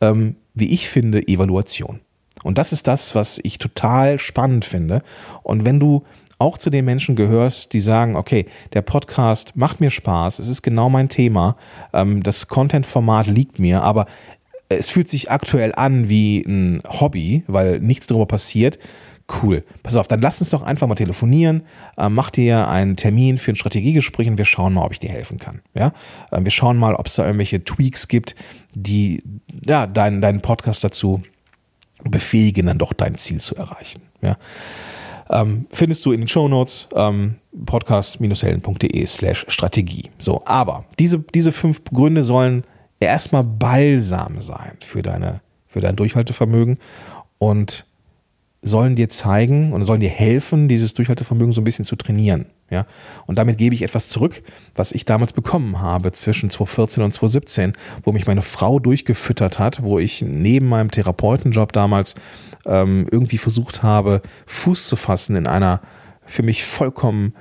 ähm, 0.00 0.34
wie 0.54 0.70
ich 0.70 0.88
finde, 0.88 1.28
Evaluation. 1.28 2.00
Und 2.42 2.58
das 2.58 2.72
ist 2.72 2.88
das, 2.88 3.14
was 3.14 3.38
ich 3.44 3.58
total 3.58 4.18
spannend 4.18 4.64
finde. 4.64 5.00
Und 5.44 5.64
wenn 5.64 5.78
du 5.78 6.02
auch 6.40 6.58
zu 6.58 6.70
den 6.70 6.86
Menschen 6.86 7.14
gehörst, 7.14 7.72
die 7.72 7.80
sagen, 7.80 8.16
okay, 8.16 8.46
der 8.72 8.82
Podcast 8.82 9.54
macht 9.56 9.80
mir 9.80 9.90
Spaß, 9.90 10.40
es 10.40 10.48
ist 10.48 10.62
genau 10.62 10.88
mein 10.88 11.08
Thema, 11.08 11.56
ähm, 11.92 12.20
das 12.24 12.48
Content-Format 12.48 13.28
liegt 13.28 13.60
mir, 13.60 13.82
aber 13.82 14.06
es 14.70 14.88
fühlt 14.88 15.08
sich 15.08 15.30
aktuell 15.30 15.74
an 15.74 16.08
wie 16.08 16.42
ein 16.46 16.82
Hobby, 16.88 17.42
weil 17.46 17.80
nichts 17.80 18.06
darüber 18.06 18.26
passiert. 18.26 18.78
Cool. 19.42 19.64
Pass 19.82 19.96
auf, 19.96 20.08
dann 20.08 20.20
lass 20.20 20.40
uns 20.40 20.50
doch 20.50 20.62
einfach 20.62 20.86
mal 20.86 20.94
telefonieren. 20.94 21.62
Äh, 21.96 22.08
mach 22.08 22.30
dir 22.30 22.68
einen 22.68 22.96
Termin 22.96 23.38
für 23.38 23.52
ein 23.52 23.56
Strategiegespräch 23.56 24.28
und 24.28 24.38
wir 24.38 24.44
schauen 24.44 24.72
mal, 24.72 24.84
ob 24.84 24.92
ich 24.92 24.98
dir 24.98 25.10
helfen 25.10 25.38
kann. 25.38 25.60
Ja? 25.74 25.92
Äh, 26.30 26.42
wir 26.42 26.50
schauen 26.50 26.76
mal, 26.78 26.94
ob 26.94 27.06
es 27.06 27.14
da 27.14 27.24
irgendwelche 27.24 27.62
Tweaks 27.62 28.08
gibt, 28.08 28.34
die 28.74 29.22
ja, 29.64 29.86
deinen, 29.86 30.20
deinen 30.20 30.40
Podcast 30.40 30.82
dazu 30.82 31.22
befähigen, 32.04 32.66
dann 32.66 32.78
doch 32.78 32.92
dein 32.92 33.16
Ziel 33.16 33.40
zu 33.40 33.56
erreichen. 33.56 34.02
Ja? 34.22 34.36
Ähm, 35.30 35.66
findest 35.70 36.04
du 36.06 36.12
in 36.12 36.22
den 36.22 36.28
Show 36.28 36.48
Notes 36.48 36.88
ähm, 36.94 37.36
podcast-helden.de 37.66 39.06
slash 39.06 39.46
Strategie. 39.48 40.10
So, 40.18 40.42
aber 40.44 40.84
diese, 40.98 41.20
diese 41.20 41.52
fünf 41.52 41.84
Gründe 41.84 42.22
sollen 42.22 42.64
erstmal 43.00 43.44
balsam 43.44 44.40
sein 44.40 44.76
für, 44.80 45.02
deine, 45.02 45.40
für 45.66 45.80
dein 45.80 45.96
Durchhaltevermögen 45.96 46.78
und 47.38 47.86
sollen 48.62 48.94
dir 48.94 49.08
zeigen 49.08 49.72
und 49.72 49.84
sollen 49.84 50.00
dir 50.00 50.10
helfen, 50.10 50.68
dieses 50.68 50.92
Durchhaltevermögen 50.92 51.52
so 51.52 51.62
ein 51.62 51.64
bisschen 51.64 51.86
zu 51.86 51.96
trainieren. 51.96 52.46
Ja? 52.68 52.86
Und 53.26 53.38
damit 53.38 53.56
gebe 53.56 53.74
ich 53.74 53.82
etwas 53.82 54.10
zurück, 54.10 54.42
was 54.74 54.92
ich 54.92 55.06
damals 55.06 55.32
bekommen 55.32 55.80
habe 55.80 56.12
zwischen 56.12 56.50
2014 56.50 57.02
und 57.02 57.14
2017, 57.14 57.72
wo 58.04 58.12
mich 58.12 58.26
meine 58.26 58.42
Frau 58.42 58.78
durchgefüttert 58.78 59.58
hat, 59.58 59.82
wo 59.82 59.98
ich 59.98 60.20
neben 60.20 60.66
meinem 60.66 60.90
Therapeutenjob 60.90 61.72
damals 61.72 62.16
ähm, 62.66 63.06
irgendwie 63.10 63.38
versucht 63.38 63.82
habe, 63.82 64.20
Fuß 64.46 64.88
zu 64.88 64.96
fassen 64.96 65.36
in 65.36 65.46
einer 65.46 65.80
für 66.26 66.42
mich 66.42 66.64
vollkommen 66.64 67.34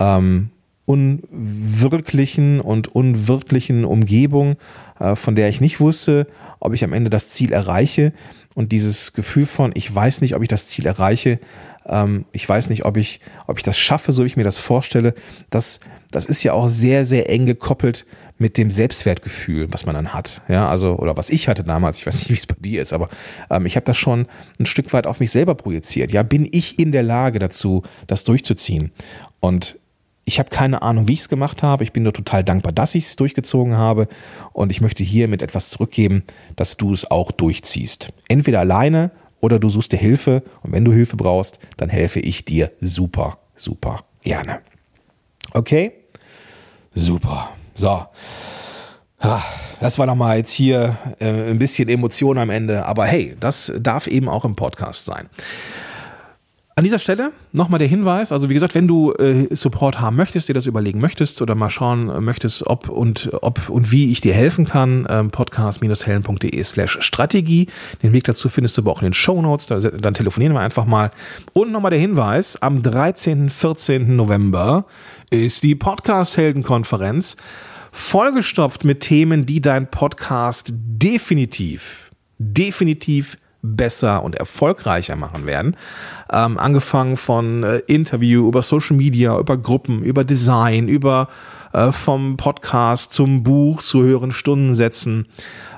ähm, 0.00 0.50
unwirklichen 0.86 2.60
und 2.60 2.88
unwirklichen 2.94 3.84
Umgebung, 3.84 4.56
äh, 4.98 5.16
von 5.16 5.34
der 5.34 5.48
ich 5.48 5.60
nicht 5.60 5.80
wusste, 5.80 6.28
ob 6.60 6.72
ich 6.72 6.84
am 6.84 6.92
Ende 6.92 7.10
das 7.10 7.30
Ziel 7.30 7.52
erreiche. 7.52 8.12
Und 8.54 8.72
dieses 8.72 9.12
Gefühl 9.12 9.44
von, 9.44 9.72
ich 9.74 9.92
weiß 9.94 10.22
nicht, 10.22 10.34
ob 10.34 10.42
ich 10.42 10.48
das 10.48 10.68
Ziel 10.68 10.86
erreiche, 10.86 11.40
ähm, 11.84 12.24
ich 12.32 12.48
weiß 12.48 12.70
nicht, 12.70 12.84
ob 12.84 12.96
ich, 12.96 13.20
ob 13.46 13.58
ich 13.58 13.64
das 13.64 13.78
schaffe, 13.78 14.12
so 14.12 14.22
wie 14.22 14.28
ich 14.28 14.36
mir 14.36 14.44
das 14.44 14.58
vorstelle, 14.58 15.14
das, 15.50 15.80
das 16.10 16.24
ist 16.26 16.42
ja 16.42 16.52
auch 16.52 16.68
sehr, 16.68 17.04
sehr 17.04 17.28
eng 17.28 17.46
gekoppelt 17.46 18.06
mit 18.38 18.56
dem 18.56 18.70
Selbstwertgefühl, 18.70 19.72
was 19.72 19.86
man 19.86 19.94
dann 19.94 20.14
hat. 20.14 20.42
Ja, 20.48 20.68
also, 20.68 20.96
oder 20.98 21.16
was 21.16 21.30
ich 21.30 21.48
hatte 21.48 21.64
damals, 21.64 21.98
ich 21.98 22.06
weiß 22.06 22.20
nicht, 22.20 22.30
wie 22.30 22.34
es 22.34 22.46
bei 22.46 22.56
dir 22.58 22.82
ist, 22.82 22.92
aber 22.92 23.08
ähm, 23.50 23.66
ich 23.66 23.76
habe 23.76 23.84
das 23.84 23.96
schon 23.96 24.26
ein 24.58 24.66
Stück 24.66 24.92
weit 24.92 25.06
auf 25.06 25.20
mich 25.20 25.30
selber 25.30 25.54
projiziert. 25.54 26.12
Ja, 26.12 26.22
bin 26.22 26.48
ich 26.50 26.78
in 26.78 26.92
der 26.92 27.02
Lage 27.02 27.38
dazu, 27.38 27.82
das 28.06 28.24
durchzuziehen? 28.24 28.92
Und 29.40 29.78
ich 30.28 30.40
habe 30.40 30.50
keine 30.50 30.82
Ahnung, 30.82 31.06
wie 31.06 31.12
ich 31.12 31.20
es 31.20 31.28
gemacht 31.28 31.62
habe. 31.62 31.84
Ich 31.84 31.92
bin 31.92 32.02
nur 32.02 32.12
total 32.12 32.42
dankbar, 32.42 32.72
dass 32.72 32.96
ich 32.96 33.04
es 33.04 33.14
durchgezogen 33.14 33.76
habe. 33.76 34.08
Und 34.52 34.72
ich 34.72 34.80
möchte 34.80 35.04
hier 35.04 35.28
mit 35.28 35.40
etwas 35.40 35.70
zurückgeben, 35.70 36.24
dass 36.56 36.76
du 36.76 36.92
es 36.92 37.08
auch 37.08 37.30
durchziehst. 37.30 38.08
Entweder 38.28 38.58
alleine 38.58 39.12
oder 39.40 39.60
du 39.60 39.70
suchst 39.70 39.92
dir 39.92 39.98
Hilfe. 39.98 40.42
Und 40.64 40.72
wenn 40.72 40.84
du 40.84 40.92
Hilfe 40.92 41.16
brauchst, 41.16 41.60
dann 41.76 41.88
helfe 41.88 42.18
ich 42.18 42.44
dir 42.44 42.72
super, 42.80 43.38
super 43.54 44.04
gerne. 44.22 44.62
Okay? 45.54 45.92
Super. 46.92 47.50
So. 47.76 48.04
Das 49.80 49.98
war 50.00 50.06
nochmal 50.06 50.38
jetzt 50.38 50.52
hier 50.52 50.98
äh, 51.20 51.50
ein 51.50 51.58
bisschen 51.58 51.88
Emotion 51.88 52.36
am 52.38 52.50
Ende. 52.50 52.84
Aber 52.84 53.06
hey, 53.06 53.36
das 53.38 53.72
darf 53.78 54.08
eben 54.08 54.28
auch 54.28 54.44
im 54.44 54.56
Podcast 54.56 55.04
sein. 55.04 55.28
An 56.78 56.84
dieser 56.84 56.98
Stelle 56.98 57.32
nochmal 57.52 57.78
der 57.78 57.88
Hinweis, 57.88 58.32
also 58.32 58.50
wie 58.50 58.54
gesagt, 58.54 58.74
wenn 58.74 58.86
du 58.86 59.14
äh, 59.14 59.48
Support 59.50 59.98
haben 59.98 60.14
möchtest, 60.14 60.50
dir 60.50 60.52
das 60.52 60.66
überlegen 60.66 61.00
möchtest 61.00 61.40
oder 61.40 61.54
mal 61.54 61.70
schauen 61.70 62.22
möchtest, 62.22 62.66
ob 62.66 62.90
und 62.90 63.30
ob 63.40 63.70
und 63.70 63.92
wie 63.92 64.12
ich 64.12 64.20
dir 64.20 64.34
helfen 64.34 64.66
kann, 64.66 65.06
ähm, 65.08 65.30
podcast-helden.de 65.30 66.62
slash 66.64 66.98
Strategie. 67.00 67.68
Den 68.02 68.12
Weg 68.12 68.24
dazu 68.24 68.50
findest 68.50 68.76
du 68.76 68.82
aber 68.82 68.90
auch 68.90 69.00
in 69.00 69.06
den 69.06 69.14
Show 69.14 69.40
Notes, 69.40 69.68
da, 69.68 69.78
dann 69.78 70.12
telefonieren 70.12 70.52
wir 70.52 70.60
einfach 70.60 70.84
mal. 70.84 71.12
Und 71.54 71.72
nochmal 71.72 71.92
der 71.92 71.98
Hinweis, 71.98 72.60
am 72.60 72.82
13. 72.82 73.48
14. 73.48 74.14
November 74.14 74.84
ist 75.30 75.62
die 75.62 75.76
Podcast-Helden-Konferenz 75.76 77.38
vollgestopft 77.90 78.84
mit 78.84 79.00
Themen, 79.00 79.46
die 79.46 79.62
dein 79.62 79.90
Podcast 79.90 80.74
definitiv, 80.76 82.10
definitiv 82.38 83.38
besser 83.74 84.22
und 84.22 84.36
erfolgreicher 84.36 85.16
machen 85.16 85.46
werden. 85.46 85.76
Ähm, 86.32 86.58
angefangen 86.58 87.16
von 87.16 87.62
äh, 87.62 87.78
Interview 87.86 88.48
über 88.48 88.62
Social 88.62 88.96
Media, 88.96 89.38
über 89.38 89.56
Gruppen, 89.56 90.02
über 90.02 90.24
Design, 90.24 90.88
über 90.88 91.28
äh, 91.72 91.92
vom 91.92 92.36
Podcast 92.36 93.12
zum 93.12 93.42
Buch 93.42 93.82
zu 93.82 94.02
höheren 94.02 94.32
Stundensätzen, 94.32 95.26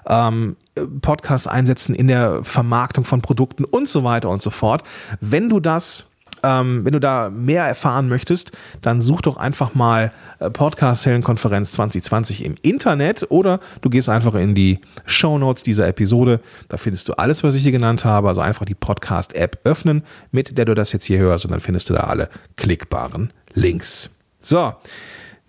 ähm, 0.07 0.57
Podcast 1.01 1.49
einsetzen 1.49 1.95
in 1.95 2.09
der 2.09 2.45
Vermarktung 2.45 3.05
von 3.05 3.21
Produkten 3.21 3.65
und 3.65 3.89
so 3.89 4.05
weiter 4.05 4.31
und 4.31 4.43
so 4.43 4.51
fort. 4.51 4.83
Wenn 5.21 5.49
du 5.49 5.61
das 5.61 6.11
Ähm, 6.43 6.85
wenn 6.85 6.93
du 6.93 7.01
da 7.01 7.31
mehr 7.31 7.65
erfahren 7.65 8.09
möchtest, 8.09 8.53
dann 8.83 9.01
such 9.01 9.23
doch 9.23 9.37
einfach 9.37 9.75
mal 9.75 10.13
äh, 10.39 10.51
Podcast 10.51 11.07
Heldenkonferenz 11.07 11.73
2020 11.73 12.45
im 12.45 12.55
Internet 12.63 13.27
oder 13.31 13.61
du 13.81 13.91
gehst 13.91 14.09
einfach 14.09 14.35
in 14.35 14.55
die 14.55 14.81
Show 15.07 15.39
Notes 15.39 15.63
dieser 15.63 15.89
Episode. 15.89 16.41
Da 16.69 16.77
findest 16.77 17.09
du 17.09 17.15
alles, 17.15 17.43
was 17.45 17.55
ich 17.55 17.63
hier 17.63 17.73
genannt 17.73 18.05
habe. 18.05 18.29
Also 18.29 18.41
einfach 18.41 18.65
die 18.65 18.75
Podcast-App 18.75 19.61
öffnen, 19.65 20.03
mit 20.31 20.59
der 20.59 20.65
du 20.65 20.75
das 20.75 20.93
jetzt 20.93 21.05
hier 21.05 21.19
hörst 21.19 21.45
und 21.45 21.51
dann 21.51 21.61
findest 21.61 21.91
du 21.91 21.95
da 21.95 22.01
alle 22.01 22.29
klickbaren 22.57 23.33
Links. 23.55 24.11
So, 24.41 24.75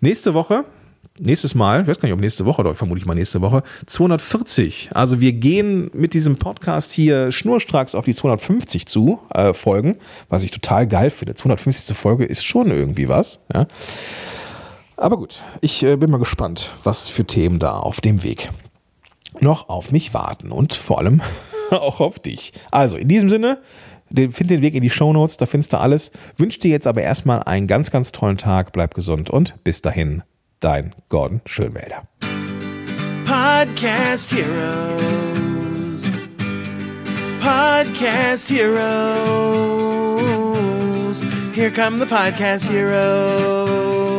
nächste 0.00 0.34
Woche 0.34 0.64
nächstes 1.20 1.54
Mal, 1.54 1.82
ich 1.82 1.88
weiß 1.88 2.00
gar 2.00 2.06
nicht, 2.06 2.14
ob 2.14 2.20
nächste 2.20 2.44
Woche 2.44 2.60
oder 2.60 2.74
vermutlich 2.74 3.06
mal 3.06 3.14
nächste 3.14 3.40
Woche, 3.40 3.62
240. 3.86 4.90
Also 4.94 5.20
wir 5.20 5.32
gehen 5.32 5.90
mit 5.92 6.14
diesem 6.14 6.36
Podcast 6.36 6.92
hier 6.92 7.30
schnurstracks 7.30 7.94
auf 7.94 8.04
die 8.04 8.14
250 8.14 8.86
zu, 8.86 9.20
äh, 9.30 9.54
Folgen, 9.54 9.96
was 10.28 10.42
ich 10.42 10.50
total 10.50 10.86
geil 10.86 11.10
finde. 11.10 11.34
250. 11.34 11.96
Folge 11.96 12.24
ist 12.24 12.44
schon 12.44 12.70
irgendwie 12.70 13.08
was. 13.08 13.40
Ja. 13.52 13.66
Aber 14.96 15.16
gut, 15.16 15.42
ich 15.60 15.82
äh, 15.82 15.96
bin 15.96 16.10
mal 16.10 16.18
gespannt, 16.18 16.72
was 16.84 17.08
für 17.08 17.24
Themen 17.24 17.58
da 17.58 17.78
auf 17.78 18.00
dem 18.00 18.22
Weg 18.22 18.50
noch 19.40 19.68
auf 19.68 19.92
mich 19.92 20.12
warten 20.12 20.52
und 20.52 20.74
vor 20.74 20.98
allem 20.98 21.22
auch 21.70 22.00
auf 22.00 22.18
dich. 22.18 22.52
Also 22.70 22.96
in 22.96 23.08
diesem 23.08 23.30
Sinne, 23.30 23.60
find 24.14 24.50
den 24.50 24.60
Weg 24.60 24.74
in 24.74 24.82
die 24.82 24.90
Show 24.90 25.12
Notes, 25.12 25.36
da 25.36 25.46
findest 25.46 25.72
du 25.72 25.78
alles. 25.78 26.10
Wünsche 26.36 26.58
dir 26.58 26.70
jetzt 26.70 26.86
aber 26.86 27.02
erstmal 27.02 27.42
einen 27.44 27.66
ganz, 27.66 27.90
ganz 27.90 28.12
tollen 28.12 28.36
Tag, 28.36 28.72
bleib 28.72 28.94
gesund 28.94 29.30
und 29.30 29.62
bis 29.64 29.82
dahin 29.82 30.22
dein 30.60 30.94
Gordon. 31.08 31.40
Podcast 33.24 34.32
Heroes. 34.34 36.28
Podcast 37.40 38.48
Heroes. 38.50 38.82
Here 41.54 41.70
come 41.70 41.98
the 41.98 42.06
Podcast 42.06 42.68
Heroes. 42.70 44.09